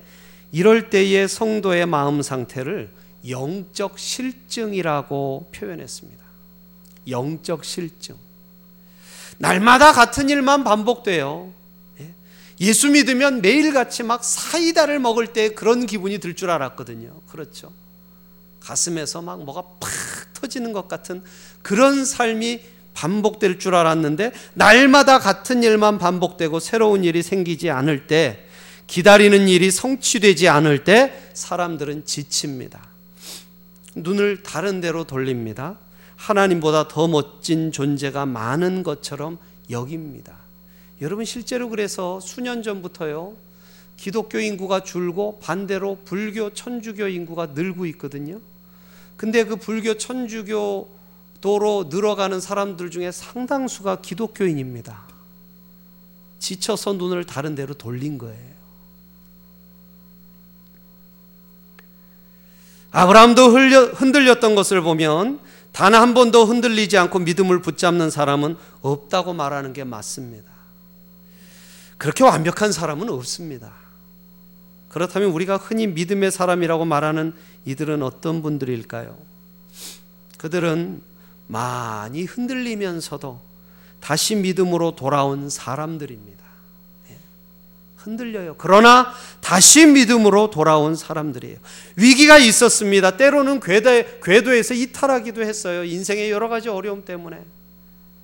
[0.52, 2.90] 이럴 때의 성도의 마음 상태를
[3.28, 6.24] 영적 실증이라고 표현했습니다.
[7.08, 8.16] 영적 실증.
[9.38, 11.52] 날마다 같은 일만 반복돼요.
[12.00, 12.14] 예?
[12.60, 17.20] 예수 믿으면 매일같이 막 사이다를 먹을 때 그런 기분이 들 줄 알았거든요.
[17.28, 17.72] 그렇죠.
[18.60, 19.90] 가슴에서 막 뭐가 팍
[20.34, 21.22] 터지는 것 같은
[21.62, 22.60] 그런 삶이
[22.94, 28.44] 반복될 줄 알았는데 날마다 같은 일만 반복되고 새로운 일이 생기지 않을 때
[28.86, 32.93] 기다리는 일이 성취되지 않을 때 사람들은 지칩니다.
[33.94, 35.76] 눈을 다른 데로 돌립니다.
[36.16, 39.38] 하나님보다 더 멋진 존재가 많은 것처럼
[39.70, 40.36] 여깁니다.
[41.00, 43.34] 여러분 실제로 그래서 수년 전부터요.
[43.96, 48.40] 기독교 인구가 줄고 반대로 불교 천주교 인구가 늘고 있거든요.
[49.16, 50.88] 근데 그 불교 천주교
[51.40, 55.02] 도로 늘어가는 사람들 중에 상당수가 기독교인입니다.
[56.38, 58.53] 지쳐서 눈을 다른 데로 돌린 거예요.
[62.94, 63.48] 아브라함도
[63.94, 65.40] 흔들렸던 것을 보면
[65.72, 70.48] 단 한 번도 흔들리지 않고 믿음을 붙잡는 사람은 없다고 말하는 게 맞습니다.
[71.98, 73.72] 그렇게 완벽한 사람은 없습니다.
[74.88, 79.18] 그렇다면 우리가 흔히 믿음의 사람이라고 말하는 이들은 어떤 분들일까요?
[80.38, 81.02] 그들은
[81.48, 83.40] 많이 흔들리면서도
[84.00, 86.33] 다시 믿음으로 돌아온 사람들입니다.
[88.04, 88.54] 흔들려요.
[88.58, 91.56] 그러나 다시 믿음으로 돌아온 사람들이에요.
[91.96, 93.16] 위기가 있었습니다.
[93.16, 93.90] 때로는 궤도,
[94.22, 95.84] 궤도 에서 이탈하기도 했어요.
[95.84, 97.38] 인생의 여러 가지 어려움 때문에.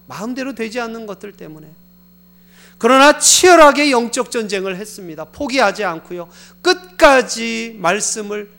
[0.06, 1.66] 마음대로 되지 않는 것들 때문에.
[2.78, 5.24] 그러나 치열하게 영적 전쟁을 했습니다.
[5.24, 6.28] 포기하지 않고요.
[6.62, 8.50] 끝까지 말씀을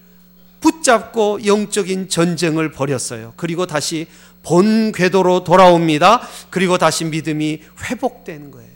[0.59, 3.33] 붙잡고 영적인 전쟁을 벌였어요.
[3.35, 4.07] 그리고 다시
[4.43, 6.21] 본 궤도로 돌아옵니다.
[6.49, 8.70] 그리고 다시 믿음이 회복된 거예요.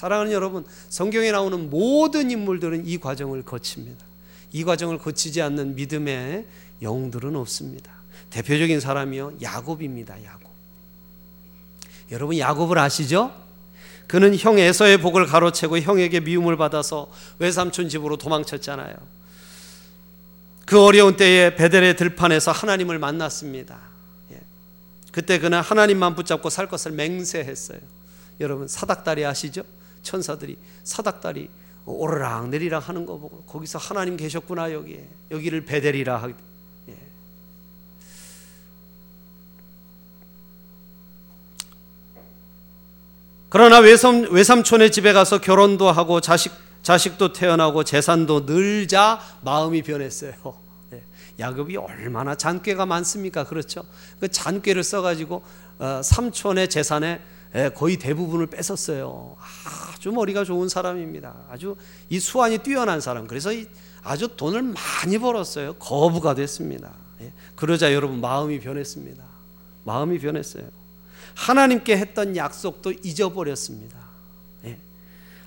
[0.00, 4.02] 사랑하는 여러분, 성경에 나오는 모든 인물들은 이 과정을 거칩니다.
[4.50, 6.46] 이 과정을 거치지 않는 믿음의
[6.80, 7.92] 영들은 없습니다.
[8.30, 10.24] 대표적인 사람이요 야곱입니다.
[10.24, 10.50] 야곱.
[12.12, 13.30] 여러분 야곱을 아시죠?
[14.06, 18.96] 그는 형 에서의 복을 가로채고 형에게 미움을 받아서 외삼촌 집으로 도망쳤잖아요.
[20.64, 23.78] 그 어려운 때에 베델의 들판에서 하나님을 만났습니다.
[24.32, 24.40] 예.
[25.12, 27.80] 그때 그는 하나님만 붙잡고 살 것을 맹세했어요.
[28.40, 29.62] 여러분 사닥다리 아시죠?
[30.02, 31.48] 천사들이 사닥다리
[31.86, 36.34] 오르락 내리락 하는 거 보고 거기서 하나님 계셨구나 여기에 여기를 베델이라 하게
[36.88, 36.96] 예.
[43.48, 50.32] 그러나 외삼, 외삼촌의 집에 가서 결혼도 하고 자식, 자식도 태어나고 재산도 늘자 마음이 변했어요.
[50.92, 51.02] 예.
[51.38, 53.44] 야곱이 얼마나 잔꾀가 많습니까?
[53.44, 53.84] 그렇죠?
[54.20, 55.42] 그 잔꾀를 써가지고
[55.78, 57.39] 어, 삼촌의 재산에 예,
[57.74, 59.36] 거의 대부분을 뺏었어요.
[59.92, 61.34] 아주 머리가 좋은 사람입니다.
[61.50, 61.76] 아주
[62.08, 63.26] 이 수완이 뛰어난 사람.
[63.26, 63.50] 그래서
[64.02, 65.74] 아주 돈을 많이 벌었어요.
[65.74, 66.92] 거부가 됐습니다.
[67.20, 67.32] 예.
[67.56, 69.22] 그러자 여러분 마음이 변했습니다.
[69.84, 70.64] 마음이 변했어요.
[71.34, 73.98] 하나님께 했던 약속도 잊어버렸습니다.
[74.66, 74.78] 예.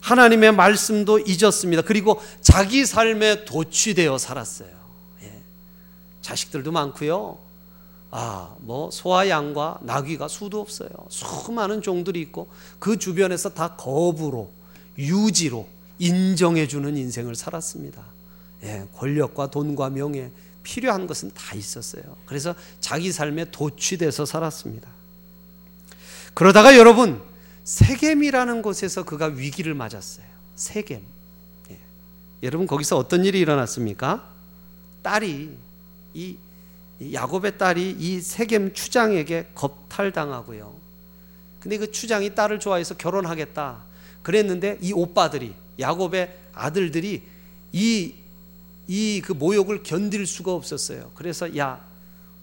[0.01, 1.83] 하나님의 말씀도 잊었습니다.
[1.83, 4.83] 그리고 자기 삶에 도취되어 살았어요.
[6.23, 7.37] 자식들도 많고요.
[8.15, 10.89] 아, 뭐 소와 양과 나귀가 수도 없어요.
[11.09, 12.47] 수많은 종들이 있고
[12.77, 14.51] 그 주변에서 다 거부로
[14.99, 18.03] 유지로 인정해 주는 인생을 살았습니다.
[18.61, 20.29] 예, 권력과 돈과 명예
[20.61, 22.03] 필요한 것은 다 있었어요.
[22.27, 24.87] 그래서 자기 삶에 도취돼서 살았습니다.
[26.35, 27.19] 그러다가 여러분
[27.63, 30.25] 세겜이라는 곳에서 그가 위기를 맞았어요.
[30.55, 31.01] 세겜.
[31.71, 31.79] 예.
[32.43, 34.29] 여러분 거기서 어떤 일이 일어났습니까?
[35.01, 35.57] 딸이
[36.13, 36.37] 이
[37.13, 40.73] 야곱의 딸이 이 세겜 추장에게 겁탈당하고요.
[41.59, 43.83] 근데 그 추장이 딸을 좋아해서 결혼하겠다.
[44.21, 47.23] 그랬는데 이 오빠들이 야곱의 아들들이
[47.71, 48.23] 이
[48.87, 51.11] 이 그 모욕을 견딜 수가 없었어요.
[51.15, 51.83] 그래서 야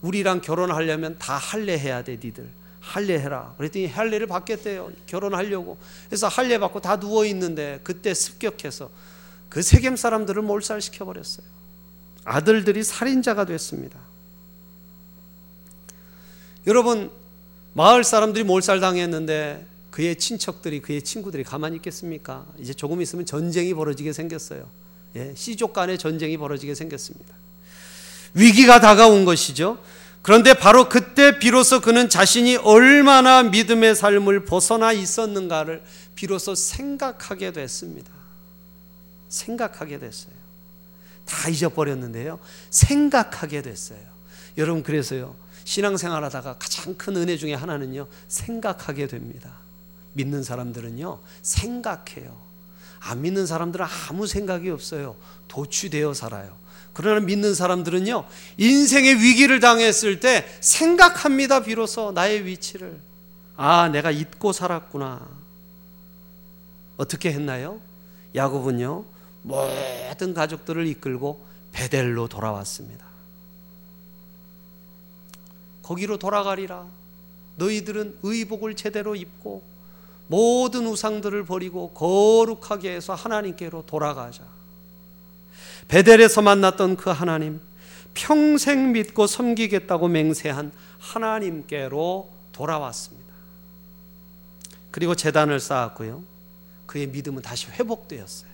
[0.01, 2.49] 우리랑 결혼하려면 다 할례 해야 돼 니들
[2.81, 3.55] 할례 해라.
[3.59, 4.91] 그랬더니 할례를 받겠대요.
[5.07, 5.77] 결혼하려고.
[6.09, 8.91] 그래서 할례 받고 다 누워 있는데 그때 습격해서
[9.51, 11.47] 그 세겜 사람들을 몰살시켜 버렸어요.
[12.25, 13.99] 아들들이 살인자가 됐습니다.
[16.67, 17.11] 여러분
[17.73, 22.47] 마을 사람들이 몰살당했는데 그의 친척들이 그의 친구들이 가만히 있겠습니까?
[22.59, 24.69] 이제 조금 있으면 전쟁이 벌어지게 생겼어요.
[25.17, 27.35] 예, 시족 간의 전쟁이 벌어지게 생겼습니다.
[28.35, 29.79] 위기가 다가온 것이죠.
[30.23, 35.83] 그런데 바로 그때 비로소 그는 자신이 얼마나 믿음의 삶을 벗어나 있었는가를
[36.15, 38.11] 비로소 생각하게 됐습니다.
[39.29, 40.33] 생각하게 됐어요.
[41.25, 42.39] 다 잊어버렸는데요.
[42.69, 44.01] 생각하게 됐어요.
[44.59, 45.35] 여러분 그래서요.
[45.65, 49.53] 신앙생활 하다가 가장 큰 은혜 중에 하나는요, 생각하게 됩니다.
[50.15, 52.37] 믿는 사람들은요, 생각해요.
[53.01, 55.17] 안 믿는 사람들은 아무 생각이 없어요.
[55.49, 56.57] 도취되어 살아요.
[56.93, 58.25] 그러나 믿는 사람들은요,
[58.59, 61.61] 인생의 위기를 당했을 때 생각합니다.
[61.63, 62.99] 비로소 나의 위치를.
[63.57, 65.27] 아, 내가 잊고 살았구나.
[66.97, 67.81] 어떻게 했나요?
[68.35, 69.05] 야곱은요,
[69.43, 73.10] 모든 가족들을 이끌고 베델로 돌아왔습니다.
[75.91, 76.87] 거기로 돌아가리라.
[77.57, 79.61] 너희들은 의복을 제대로 입고
[80.29, 84.45] 모든 우상들을 버리고 거룩하게 해서 하나님께로 돌아가자.
[85.89, 87.61] 베델에서 만났던 그 하나님,
[88.15, 93.35] 평생 믿고 섬기겠다고 맹세한 하나님께로 돌아왔습니다.
[94.93, 96.23] 그리고 재단을 쌓았고요.
[96.87, 98.51] 그의 믿음은 다시 회복되었어요.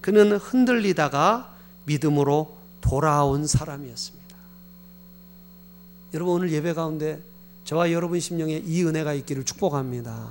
[0.00, 1.52] 그는 흔들리다가
[1.86, 4.21] 믿음으로 돌아온 사람이었습니다.
[6.14, 7.20] 여러분 오늘 예배 가운데
[7.64, 10.28] 저와 여러분 심령에 이 은혜가 있기를 축복합니다.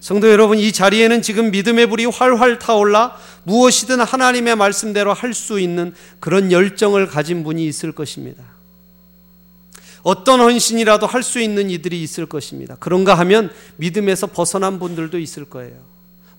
[0.00, 5.92] 성도 여러분 이 자리에는 지금 믿음의 불이 활활 타올라 무엇이든 하나님의 말씀대로 할 수 있는
[6.20, 8.44] 그런 열정을 가진 분이 있을 것입니다.
[10.02, 12.76] 어떤 헌신이라도 할 수 있는 이들이 있을 것입니다.
[12.78, 15.76] 그런가 하면 믿음에서 벗어난 분들도 있을 거예요.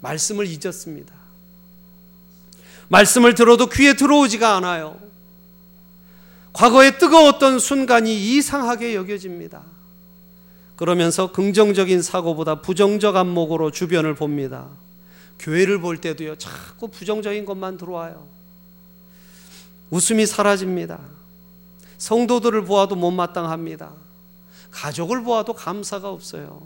[0.01, 1.13] 말씀을 잊었습니다.
[2.87, 5.08] 말씀을 들어도 귀에 들어오지가 않아요.
[6.53, 9.61] 과거에 뜨거웠던 순간이 이상하게 여겨집니다.
[10.75, 14.67] 그러면서 긍정적인 사고보다 부정적 안목으로 주변을 봅니다.
[15.39, 18.25] 교회를 볼 때도요, 자꾸 부정적인 것만 들어와요.
[19.89, 20.99] 웃음이 사라집니다.
[21.97, 23.91] 성도들을 보아도 못마땅합니다.
[24.71, 26.61] 가족을 보아도 감사가 없어요.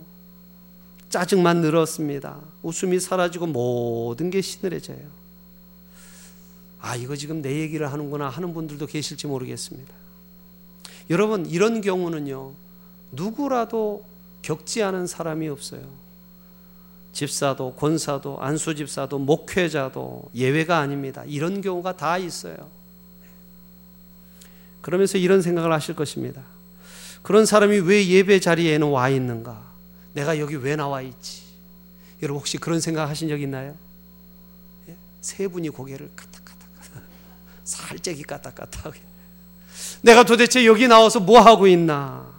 [1.10, 2.40] 짜증만 늘었습니다.
[2.64, 5.23] 웃음이 사라지고 모든 게 시늘해져요.
[6.84, 9.94] 아, 이거 지금 내 얘기를 하는구나 하는 분들도 계실지 모르겠습니다.
[11.10, 12.52] 여러분, 이런 경우는요,
[13.14, 14.04] 누구라도
[14.42, 15.82] 겪지 않은 사람이 없어요.
[17.14, 21.24] 집사도, 권사도, 안수집사도, 목회자도 예외가 아닙니다.
[21.26, 22.70] 이런 경우가 다 있어요.
[24.82, 26.44] 그러면서 이런 생각을 하실 것입니다.
[27.22, 29.64] 그런 사람이 왜 예배 자리에는 와 있는가?
[30.14, 31.44] 내가 여기 왜 나와 있지?
[32.22, 33.74] 여러분 혹시 그런 생각 하신 적 있나요?
[34.90, 34.98] 예?
[35.22, 36.10] 세 분이 고개를
[37.64, 38.94] 살짝이 까딱까딱
[40.02, 42.32] 내가 도대체 여기 나와서 뭐 하고 있나?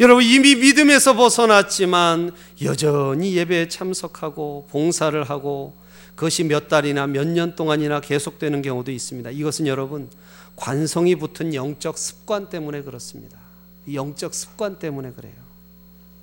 [0.00, 5.74] 여러분 이미 믿음에서 벗어났지만 여전히 예배에 참석하고 봉사를 하고
[6.16, 9.30] 그것이 몇 달이나 몇 년 동안이나 계속되는 경우도 있습니다.
[9.30, 10.08] 이것은 여러분
[10.56, 13.38] 관성이 붙은 영적 습관 때문에 그렇습니다.
[13.92, 15.32] 영적 습관 때문에 그래요.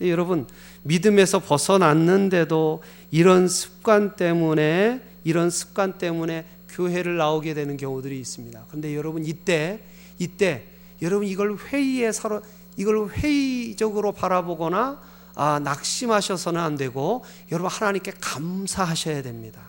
[0.02, 0.48] 여러분
[0.84, 8.66] 믿음에서 벗어났는데도 이런 습관 때문에 이런 습관 때문에 교회를 나오게 되는 경우들이 있습니다.
[8.68, 9.80] 그런데 여러분 이때
[10.18, 10.66] 이때
[11.02, 12.42] 여러분 이걸 회의에 서로
[12.78, 15.00] 이걸 회의적으로 바라보거나
[15.36, 19.62] 아, 낙심하셔서는 안 되고 여러분 하나님께 감사하셔야 됩니다.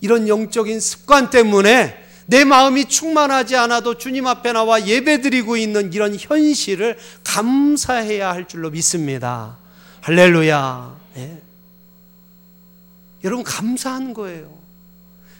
[0.00, 6.98] 이런 영적인 습관 때문에 내 마음이 충만하지 않아도 주님 앞에 나와 예배드리고 있는 이런 현실을
[7.24, 9.58] 감사해야 할 줄로 믿습니다.
[10.00, 10.96] 할렐루야.
[11.14, 11.42] 네.
[13.24, 14.62] 여러분 감사한 거예요.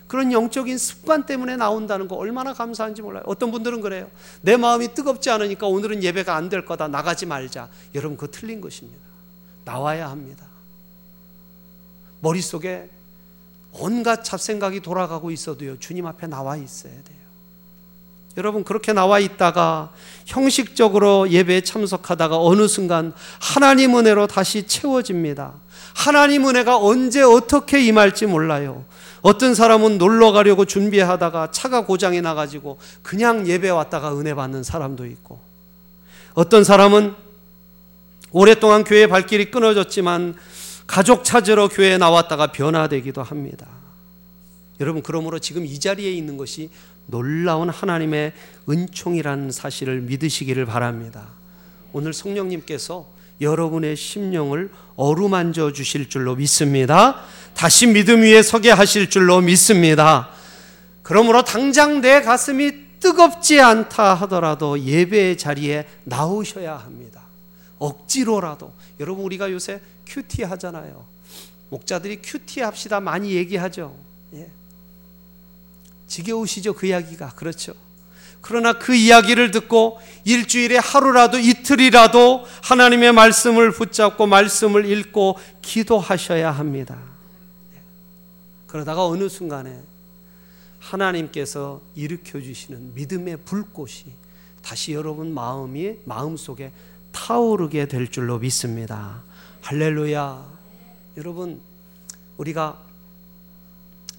[0.07, 3.23] 그런 영적인 습관 때문에 나온다는 거 얼마나 감사한지 몰라요.
[3.27, 4.11] 어떤 분들은 그래요.
[4.43, 6.89] 내 마음이 뜨겁지 않으니까 오늘은 예배가 안 될 거다.
[6.89, 7.69] 나가지 말자.
[7.95, 9.01] 여러분 그거 틀린 것입니다.
[9.65, 10.47] 나와야 합니다.
[12.21, 12.91] 머릿속에
[13.73, 15.79] 온갖 잡생각이 돌아가고 있어도요.
[15.79, 17.23] 주님 앞에 나와 있어야 돼요.
[18.37, 19.93] 여러분 그렇게 나와 있다가
[20.27, 25.55] 형식적으로 예배에 참석하다가 어느 순간 하나님 은혜로 다시 채워집니다.
[25.95, 28.85] 하나님 은혜가 언제 어떻게 임할지 몰라요.
[29.21, 35.41] 어떤 사람은 놀러 가려고 준비하다가 차가 고장이 나가지고 그냥 예배 왔다가 은혜 받는 사람도 있고
[36.35, 37.15] 어떤 사람은
[38.33, 40.35] 오랫동안 교회 발길이 끊어졌지만
[40.87, 43.67] 가족 찾으러 교회에 나왔다가 변화되기도 합니다.
[44.81, 46.71] 여러분, 그러므로 지금 이 자리에 있는 것이
[47.07, 48.33] 놀라운 하나님의
[48.69, 51.29] 은총이라는 사실을 믿으시기를 바랍니다.
[51.93, 53.07] 오늘 성령님께서
[53.43, 57.21] 여러분의 심령을 어루만져 주실 줄로 믿습니다.
[57.55, 60.31] 다시 믿음 위에 서게 하실 줄로 믿습니다.
[61.03, 67.21] 그러므로 당장 내 가슴이 뜨겁지 않다 하더라도 예배 자리에 나오셔야 합니다.
[67.79, 68.73] 억지로라도.
[69.01, 71.05] 여러분, 우리가 요새 QT 하잖아요.
[71.69, 73.97] 목자들이 QT 합시다 많이 얘기하죠.
[74.35, 74.49] 예.
[76.07, 76.75] 지겨우시죠?
[76.75, 77.31] 그 이야기가.
[77.31, 77.75] 그렇죠.
[78.43, 86.99] 그러나 그 이야기를 듣고 일주일에 하루라도 이틀이라도 하나님의 말씀을 붙잡고 말씀을 읽고 기도하셔야 합니다.
[88.67, 89.81] 그러다가 어느 순간에
[90.81, 94.13] 하나님께서 일으켜 주시는 믿음의 불꽃이
[94.61, 96.73] 다시 여러분 마음이 마음 속에
[97.13, 99.23] 타오르게 될 줄로 믿습니다.
[99.63, 100.51] 할렐루야.
[101.17, 101.61] 여러분
[102.37, 102.79] 우리가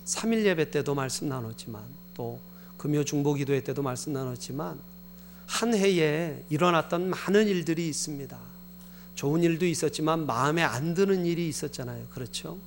[0.05, 1.83] 3일 예배 때도 말씀 나눴지만
[2.13, 2.39] 또
[2.83, 4.77] 금요 중보 기도회 때도 말씀 나눴지만
[5.45, 8.37] 한 해에 일어났던 많은 일들이 있습니다.
[9.15, 12.07] 좋은 일도 있었지만 마음에 안 드는 일이 있었잖아요.
[12.09, 12.57] 그렇죠?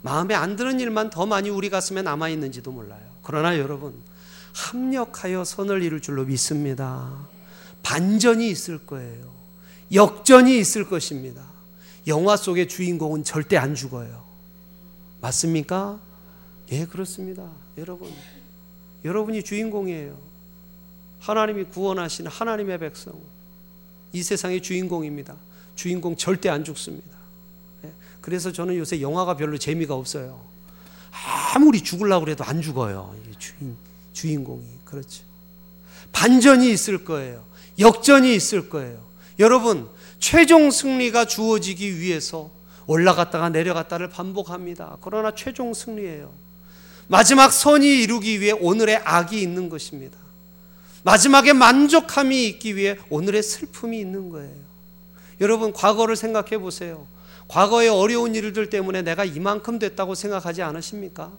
[0.00, 3.02] 마음에 안 드는 일만 더 많이 우리 가슴에 남아 있는지도 몰라요.
[3.24, 4.00] 그러나 여러분
[4.52, 7.26] 합력하여 선을 이룰 줄로 믿습니다.
[7.82, 9.28] 반전이 있을 거예요.
[9.92, 11.42] 역전이 있을 것입니다.
[12.06, 14.22] 영화 속의 주인공은 절대 안 죽어요.
[15.20, 15.98] 맞습니까?
[16.70, 17.50] 예, 그렇습니다.
[17.76, 18.08] 여러분.
[19.04, 20.16] 여러분이 주인공이에요.
[21.20, 23.14] 하나님이 구원하신 하나님의 백성.
[24.12, 25.34] 이 세상의 주인공입니다.
[25.74, 27.16] 주인공 절대 안 죽습니다.
[27.84, 27.92] 예?
[28.20, 30.40] 그래서 저는 요새 영화가 별로 재미가 없어요.
[31.54, 33.14] 아무리 죽으려고 해도 안 죽어요.
[33.38, 33.76] 주인,
[34.12, 34.64] 주인공이.
[34.84, 35.24] 그렇죠.
[36.12, 37.44] 반전이 있을 거예요.
[37.78, 39.04] 역전이 있을 거예요.
[39.38, 39.88] 여러분,
[40.18, 42.50] 최종 승리가 주어지기 위해서
[42.86, 44.98] 올라갔다가 내려갔다를 반복합니다.
[45.00, 46.43] 그러나 최종 승리예요.
[47.06, 50.16] 마지막 선이 이루기 위해 오늘의 악이 있는 것입니다.
[51.02, 54.52] 마지막에 만족함이 있기 위해 오늘의 슬픔이 있는 거예요.
[55.40, 57.06] 여러분, 과거를 생각해 보세요.
[57.48, 61.30] 과거의 어려운 일들 때문에 내가 이만큼 됐다고 생각하지 않으십니까?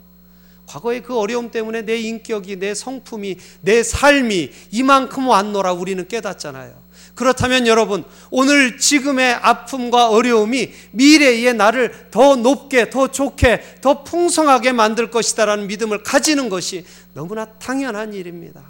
[0.67, 6.84] 과거의 그 어려움 때문에 내 인격이, 내 성품이, 내 삶이 이만큼 왔노라 우리는 깨닫잖아요.
[7.15, 15.09] 그렇다면 여러분, 오늘 지금의 아픔과 어려움이 미래의 나를 더 높게, 더 좋게, 더 풍성하게 만들
[15.09, 18.61] 것이다라는 믿음을 가지는 것이 너무나 당연한 일입니다.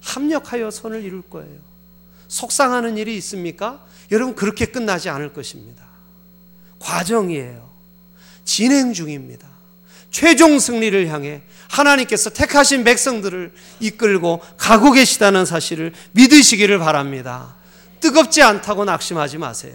[0.00, 1.58] 합력하여 선을 이룰 거예요.
[2.28, 3.84] 속상하는 일이 있습니까?
[4.10, 5.84] 여러분, 그렇게 끝나지 않을 것입니다.
[6.78, 7.70] 과정이에요.
[8.44, 9.55] 진행 중입니다.
[10.16, 17.54] 최종 승리를 향해 하나님께서 택하신 백성들을 이끌고 가고 계시다는 사실을 믿으시기를 바랍니다.
[18.00, 19.74] 뜨겁지 않다고 낙심하지 마세요.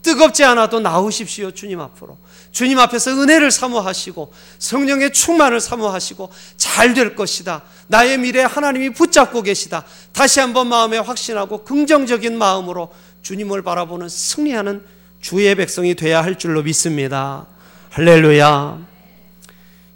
[0.00, 2.16] 뜨겁지 않아도 나오십시오, 주님 앞으로.
[2.52, 7.60] 주님 앞에서 은혜를 사모하시고 성령의 충만을 사모하시고 잘 될 것이다.
[7.88, 9.84] 나의 미래 하나님이 붙잡고 계시다.
[10.12, 12.90] 다시 한번 마음에 확신하고 긍정적인 마음으로
[13.20, 14.86] 주님을 바라보는 승리하는
[15.20, 17.46] 주의 백성이 돼야 할 줄로 믿습니다.
[17.90, 18.91] 할렐루야.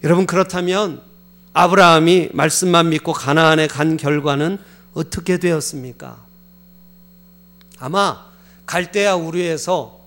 [0.05, 1.01] 여러분 그렇다면
[1.53, 4.59] 아브라함이 말씀만 믿고 가나안에 간 결과는
[4.92, 6.18] 어떻게 되었습니까?
[7.78, 8.26] 아마
[8.66, 10.01] 갈대아 우르에서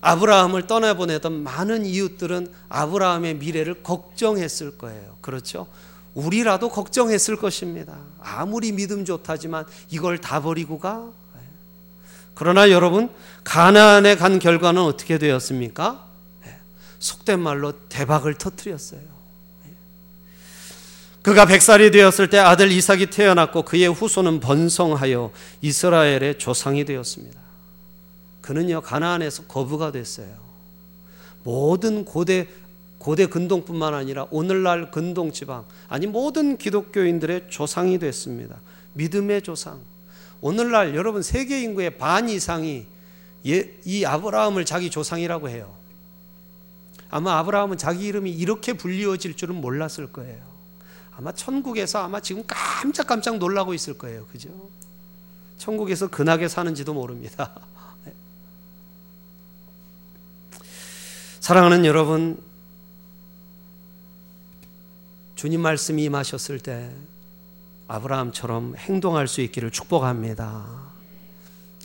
[0.00, 5.16] 아브라함을 떠나보내던 많은 이웃들은 아브라함의 미래를 걱정했을 거예요.
[5.20, 5.66] 그렇죠?
[6.14, 7.96] 우리라도 걱정했을 것입니다.
[8.20, 11.08] 아무리 믿음 좋다지만 이걸 다 버리고 가?
[12.34, 13.10] 그러나 여러분,
[13.44, 16.06] 가나안에 간 결과는 어떻게 되었습니까?
[16.98, 19.19] 속된 말로 대박을 터뜨렸어요.
[21.22, 27.38] 그가 백살이 되었을 때 아들 이삭이 태어났고 그의 후손은 번성하여 이스라엘의 조상이 되었습니다.
[28.40, 30.34] 그는요 가나안에서 거부가 됐어요.
[31.44, 32.48] 모든 고대
[32.98, 38.56] 고대 근동뿐만 아니라 오늘날 근동 지방 아니 모든 기독교인들의 조상이 됐습니다.
[38.94, 39.80] 믿음의 조상.
[40.40, 42.86] 오늘날 여러분 세계 인구의 반 이상이
[43.42, 45.74] 이 아브라함을 자기 조상이라고 해요.
[47.10, 50.49] 아마 아브라함은 자기 이름이 이렇게 불리워질 줄은 몰랐을 거예요.
[51.20, 54.24] 아마 천국에서 아마 지금 깜짝깜짝 놀라고 있을 거예요.
[54.32, 54.48] 그죠?
[55.58, 57.60] 천국에서 근하게 사는지도 모릅니다.
[61.40, 62.42] 사랑하는 여러분,
[65.34, 66.90] 주님 말씀이 임하셨을 때
[67.86, 70.90] 아브라함처럼 행동할 수 있기를 축복합니다.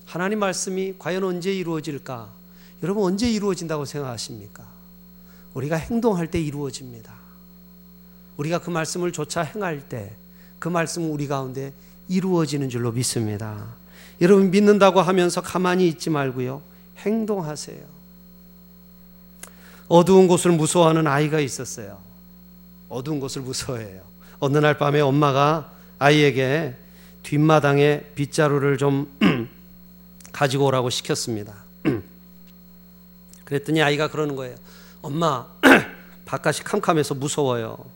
[0.06, 2.32] 하나님 말씀이 과연 언제 이루어질까?
[2.84, 4.66] 여러분 언제 이루어진다고 생각하십니까?
[5.54, 7.25] 우리가 행동할 때 이루어집니다.
[8.38, 10.16] 우리가 그 말씀을 조차 행할 때
[10.66, 11.74] 그 말씀은 우리 가운데
[12.08, 13.68] 이루어지는 줄로 믿습니다.
[14.20, 16.62] 여러분 믿는다고 하면서 가만히 있지 말고요.
[16.98, 17.84] 행동하세요.
[19.88, 22.00] 어두운 곳을 무서워하는 아이가 있었어요.
[22.90, 24.02] 어두운 곳을 무서워해요.
[24.40, 26.76] 어느 날 밤에 엄마가 아이에게
[27.22, 29.16] 뒷마당에 빗자루를 좀
[30.32, 31.54] 가지고 오라고 시켰습니다.
[33.46, 34.56] 그랬더니 아이가 그러는 거예요.
[35.04, 35.46] 엄마,
[36.26, 37.95] 바깥이 캄캄해서 무서워요.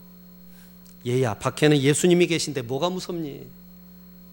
[1.06, 3.46] 얘야, 밖에는 예수님이 계신데 뭐가 무섭니?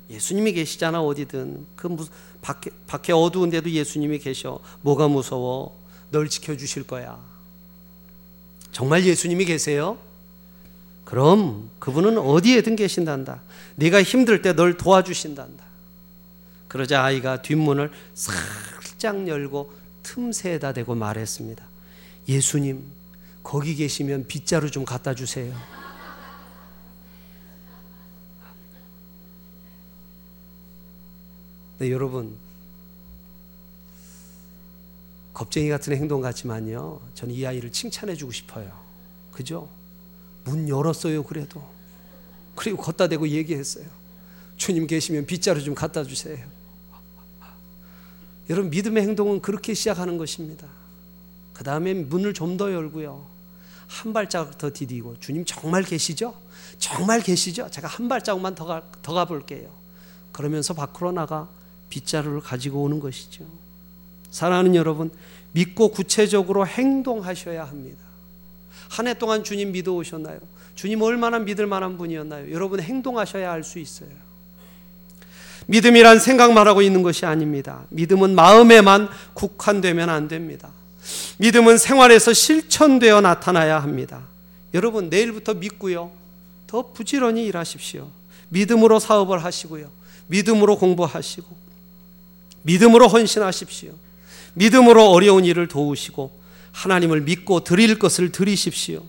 [0.10, 2.06] 예수님이 계시잖아 어디든 그 무,
[2.42, 4.60] 밖에 밖에 어두운데도 예수님이 계셔.
[4.82, 5.78] 뭐가 무서워?
[6.12, 7.20] 널 지켜주실 거야.
[8.72, 9.98] 정말 예수님이 계세요?
[11.04, 13.42] 그럼 그분은 어디에든 계신단다.
[13.76, 15.64] 네가 힘들 때 널 도와주신단다.
[16.68, 19.72] 그러자 아이가 뒷문을 살짝 열고
[20.04, 21.66] 틈새에다 대고 말했습니다.
[22.28, 22.84] 예수님,
[23.42, 25.54] 거기 계시면 빗자루 좀 갖다 주세요.
[31.80, 32.36] 네, 여러분.
[35.34, 37.00] 겁쟁이 같은 행동 같지만요.
[37.14, 38.72] 저는 이 아이를 칭찬해 주고 싶어요.
[39.32, 39.70] 그죠?
[40.44, 41.64] 문 열었어요, 그래도.
[42.56, 43.86] 그리고 걷다 대고 얘기했어요.
[44.56, 46.44] 주님 계시면 빗자루 좀 갖다 주세요.
[48.50, 50.68] 여러분, 믿음의 행동은 그렇게 시작하는 것입니다.
[51.54, 53.24] 그 다음에 문을 좀 더 열고요.
[53.86, 56.34] 한 발자국 더 디디고, 주님 정말 계시죠?
[56.80, 57.70] 정말 계시죠?
[57.70, 59.70] 제가 한 발자국만 더, 가, 더 가볼게요.
[60.32, 61.48] 그러면서 밖으로 나가
[61.90, 63.46] 빗자루를 가지고 오는 것이죠.
[64.32, 65.12] 사랑하는 여러분,
[65.52, 68.00] 믿고 구체적으로 행동하셔야 합니다.
[68.90, 70.40] 한 해 동안 주님 믿어 오셨나요?
[70.76, 72.52] 주님 얼마나 믿을 만한 분이었나요?
[72.52, 74.10] 여러분 행동하셔야 할수 있어요.
[75.66, 77.84] 믿음이란 생각만 하고 있는 것이 아닙니다.
[77.90, 80.70] 믿음은 마음에만 국한되면 안 됩니다.
[81.40, 84.22] 믿음은 생활에서 실천되어 나타나야 합니다.
[84.74, 86.12] 여러분 내일부터 믿고요.
[86.68, 88.10] 더 부지런히 일하십시오.
[88.50, 89.90] 믿음으로 사업을 하시고요.
[90.28, 91.67] 믿음으로 공부하시고
[92.68, 93.92] 믿음으로 헌신하십시오.
[94.54, 96.38] 믿음으로 어려운 일을 도우시고
[96.74, 99.04] 하나님을 믿고 드릴 것을 드리십시오.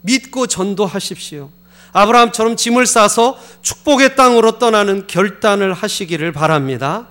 [0.00, 1.50] 믿고 전도하십시오.
[1.92, 7.08] 아브라함처럼 짐을 싸서 축복의 땅으로 떠나는 결단을 하시기를 바랍니다.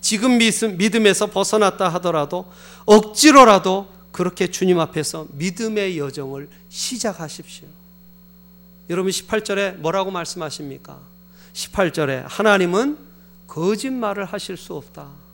[0.00, 2.50] 지금 믿음에서 벗어났다 하더라도
[2.84, 7.68] 억지로라도 그렇게 주님 앞에서 믿음의 여정을 시작하십시오.
[8.90, 10.98] 여러분 18절에 뭐라고 말씀하십니까?
[11.54, 12.98] 18절에 하나님은
[13.46, 15.25] 거짓말을 하실 수 없다.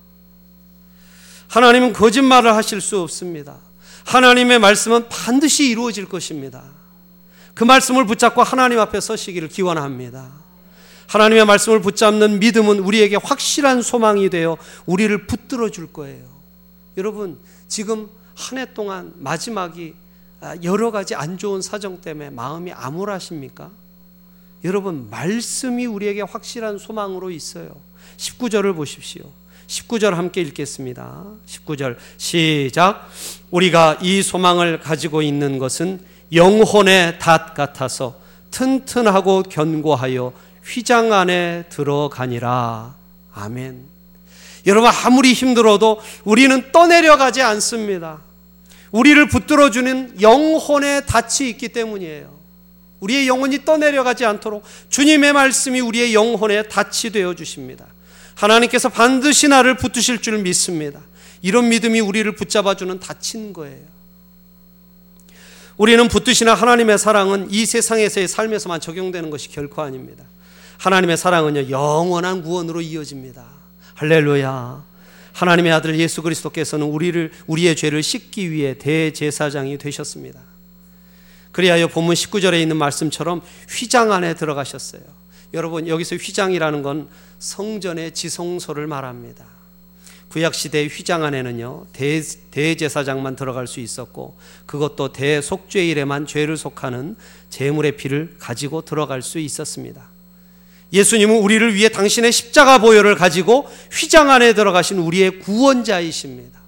[1.52, 3.58] 하나님은 거짓말을 하실 수 없습니다.
[4.06, 6.64] 하나님의 말씀은 반드시 이루어질 것입니다.
[7.52, 10.30] 그 말씀을 붙잡고 하나님 앞에 서시기를 기원합니다.
[11.08, 16.24] 하나님의 말씀을 붙잡는 믿음은 우리에게 확실한 소망이 되어 우리를 붙들어 줄 거예요.
[16.96, 17.38] 여러분,
[17.68, 19.92] 지금 한 해 동안 마지막이
[20.62, 23.70] 여러 가지 안 좋은 사정 때문에 마음이 암울하십니까?
[24.64, 27.76] 여러분, 말씀이 우리에게 확실한 소망으로 있어요.
[28.16, 29.41] 19절을 보십시오.
[29.72, 31.24] 19절 함께 읽겠습니다.
[31.46, 33.08] 19절 시작.
[33.50, 36.00] 우리가 이 소망을 가지고 있는 것은
[36.34, 38.20] 영혼의 닷 같아서
[38.50, 40.32] 튼튼하고 견고하여
[40.64, 42.94] 휘장 안에 들어가니라.
[43.34, 43.84] 아멘.
[44.66, 48.20] 여러분 아무리 힘들어도 우리는 떠내려가지 않습니다.
[48.90, 52.30] 우리를 붙들어 주는 영혼의 닻이 있기 때문이에요.
[53.00, 57.86] 우리의 영혼이 떠내려가지 않도록 주님의 말씀이 우리의 영혼의 닻이 되어 주십니다.
[58.34, 61.00] 하나님께서 반드시 나를 붙드실 줄 믿습니다.
[61.42, 63.92] 이런 믿음이 우리를 붙잡아주는 닫힌 거예요.
[65.76, 70.24] 우리는 붙드시는 하나님의 사랑은 이 세상에서의 삶에서만 적용되는 것이 결코 아닙니다.
[70.78, 73.44] 하나님의 사랑은요, 영원한 구원으로 이어집니다.
[73.94, 74.84] 할렐루야.
[75.32, 80.40] 하나님의 아들 예수 그리스도께서는 우리를, 우리의 죄를 씻기 위해 대제사장이 되셨습니다.
[81.52, 85.02] 그리하여 본문 19절에 있는 말씀처럼 휘장 안에 들어가셨어요.
[85.54, 89.46] 여러분, 여기서 휘장이라는 건 성전의 지성소를 말합니다.
[90.32, 94.34] 구약 시대 휘장 안에는요 대, 대제사장만 들어갈 수 있었고
[94.64, 97.16] 그것도 대속죄일에만 죄를 속하는
[97.50, 100.08] 제물의 피를 가지고 들어갈 수 있었습니다.
[100.90, 106.61] 예수님은 우리를 위해 당신의 십자가 보혈을 가지고 휘장 안에 들어가신 우리의 구원자이십니다.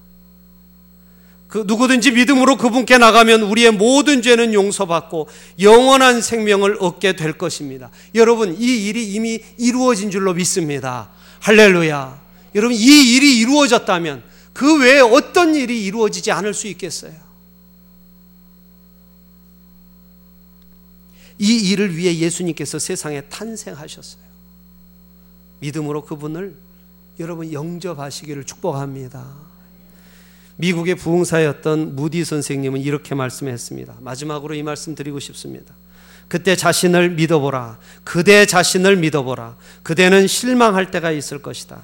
[1.55, 5.28] 그 누구든지 믿음으로 그분께 나가면 우리의 모든 죄는 용서받고
[5.61, 7.92] 영원한 생명을 얻게 될 것입니다.
[8.16, 11.11] 여러분 이 일이 이미 이루어진 줄로 믿습니다.
[11.38, 12.20] 할렐루야.
[12.57, 17.14] 여러분 이 일이 이루어졌다면 그 외에 어떤 일이 이루어지지 않을 수 있겠어요?
[21.38, 24.24] 이 일을 위해 예수님께서 세상에 탄생하셨어요.
[25.61, 26.57] 믿음으로 그분을
[27.20, 29.53] 여러분 영접하시기를 축복합니다.
[30.57, 33.94] 미국의 부흥사였던 무디 선생님은 이렇게 말씀했습니다.
[34.00, 35.74] 마지막으로 이 말씀 드리고 싶습니다.
[36.28, 37.78] 그때 자신을 믿어보라.
[38.02, 39.57] 그대 자신을 믿어보라.
[39.82, 41.82] 그대는 실망할 때가 있을 것이다.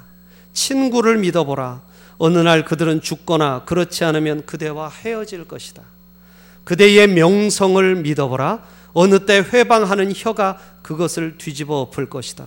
[0.53, 1.83] 친구를 믿어보라.
[2.18, 5.83] 어느 날 그들은 죽거나 그렇지 않으면 그대와 헤어질 것이다.
[6.64, 8.62] 그대의 명성을 믿어보라.
[8.93, 12.45] 어느 때 회방하는 혀가 그것을 뒤집어 엎을 것이다.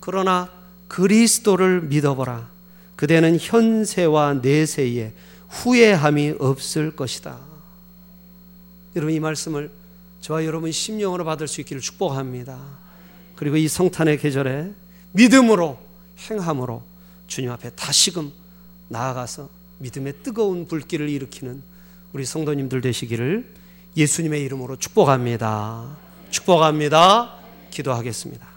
[0.00, 0.50] 그러나
[0.88, 2.48] 그리스도를 믿어보라.
[2.96, 5.12] 그대는 현세와 내세에
[5.48, 7.38] 후회함이 없을 것이다.
[8.94, 9.70] 여러분 이 말씀을
[10.20, 12.58] 저와 여러분 심령으로 받을 수 있기를 축복합니다.
[13.36, 14.72] 그리고 이 성탄의 계절에
[15.12, 15.78] 믿음으로
[16.30, 16.82] 행함으로
[17.26, 18.32] 주님 앞에 다시금
[18.88, 21.62] 나아가서 믿음의 뜨거운 불길을 일으키는
[22.12, 23.54] 우리 성도님들 되시기를
[23.96, 25.96] 예수님의 이름으로 축복합니다.
[26.30, 27.34] 축복합니다.
[27.70, 28.55] 기도하겠습니다.